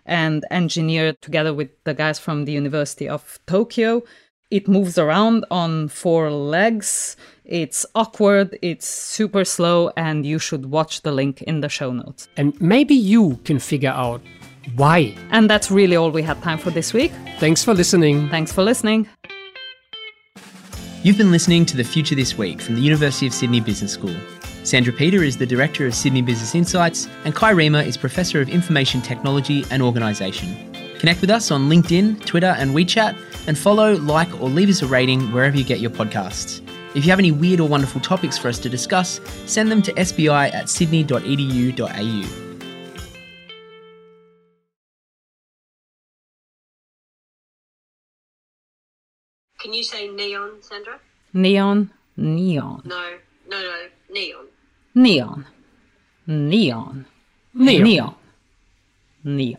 and 0.06 0.44
engineered 0.50 1.20
together 1.20 1.54
with 1.54 1.70
the 1.84 1.94
guys 1.94 2.18
from 2.18 2.44
the 2.44 2.52
University 2.52 3.08
of 3.08 3.38
Tokyo. 3.46 4.02
It 4.50 4.68
moves 4.68 4.98
around 4.98 5.46
on 5.50 5.88
four 5.88 6.30
legs. 6.30 7.16
It's 7.44 7.86
awkward, 7.94 8.58
it's 8.62 8.88
super 8.88 9.44
slow, 9.44 9.90
and 9.96 10.26
you 10.26 10.38
should 10.38 10.66
watch 10.66 11.02
the 11.02 11.12
link 11.12 11.42
in 11.42 11.60
the 11.60 11.68
show 11.68 11.92
notes. 11.92 12.28
And 12.36 12.60
maybe 12.60 12.94
you 12.94 13.40
can 13.44 13.58
figure 13.58 13.90
out 13.90 14.20
why. 14.76 15.16
And 15.30 15.48
that's 15.48 15.70
really 15.70 15.96
all 15.96 16.10
we 16.10 16.22
had 16.22 16.40
time 16.42 16.58
for 16.58 16.70
this 16.70 16.92
week. 16.92 17.12
Thanks 17.38 17.64
for 17.64 17.74
listening. 17.74 18.28
Thanks 18.28 18.52
for 18.52 18.62
listening. 18.62 19.08
You've 21.02 21.18
been 21.18 21.32
listening 21.32 21.66
to 21.66 21.76
The 21.76 21.82
Future 21.82 22.14
This 22.14 22.38
Week 22.38 22.60
from 22.60 22.76
the 22.76 22.80
University 22.80 23.26
of 23.26 23.34
Sydney 23.34 23.60
Business 23.60 23.92
School. 23.92 24.14
Sandra 24.62 24.92
Peter 24.92 25.24
is 25.24 25.36
the 25.36 25.46
Director 25.46 25.84
of 25.86 25.94
Sydney 25.94 26.22
Business 26.22 26.54
Insights, 26.54 27.08
and 27.24 27.34
Kai 27.34 27.52
Riemer 27.52 27.84
is 27.84 27.96
Professor 27.96 28.40
of 28.40 28.48
Information 28.48 29.02
Technology 29.02 29.64
and 29.72 29.82
Organisation. 29.82 30.72
Connect 31.00 31.20
with 31.20 31.30
us 31.30 31.50
on 31.50 31.68
LinkedIn, 31.68 32.24
Twitter, 32.24 32.54
and 32.56 32.70
WeChat, 32.70 33.18
and 33.48 33.58
follow, 33.58 33.96
like, 33.96 34.32
or 34.40 34.48
leave 34.48 34.68
us 34.68 34.82
a 34.82 34.86
rating 34.86 35.32
wherever 35.32 35.56
you 35.56 35.64
get 35.64 35.80
your 35.80 35.90
podcasts. 35.90 36.60
If 36.94 37.04
you 37.04 37.10
have 37.10 37.18
any 37.18 37.32
weird 37.32 37.58
or 37.58 37.66
wonderful 37.66 38.00
topics 38.00 38.38
for 38.38 38.46
us 38.46 38.60
to 38.60 38.68
discuss, 38.68 39.20
send 39.46 39.72
them 39.72 39.82
to 39.82 39.92
sbi 39.94 40.54
at 40.54 40.68
sydney.edu.au. 40.68 42.41
Can 49.72 49.78
you 49.78 49.84
say 49.84 50.06
neon, 50.06 50.60
Sandra? 50.60 51.00
Neon, 51.32 51.90
neon, 52.18 52.82
No, 52.84 53.14
no, 53.48 53.58
no, 53.58 53.86
neon. 54.10 54.46
neon, 54.94 55.46
neon, 56.26 57.06
Neon. 57.54 57.64
neon, 57.64 58.14
neon, 59.24 59.24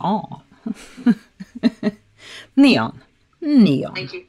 neon, 2.55 3.01
neon, 3.41 3.95
Thank 3.95 4.13
you. 4.13 4.25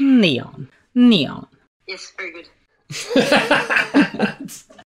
neon, 0.00 0.70
neon. 0.94 1.46
Yes, 1.86 2.10
very 2.16 2.32
good. 2.32 2.48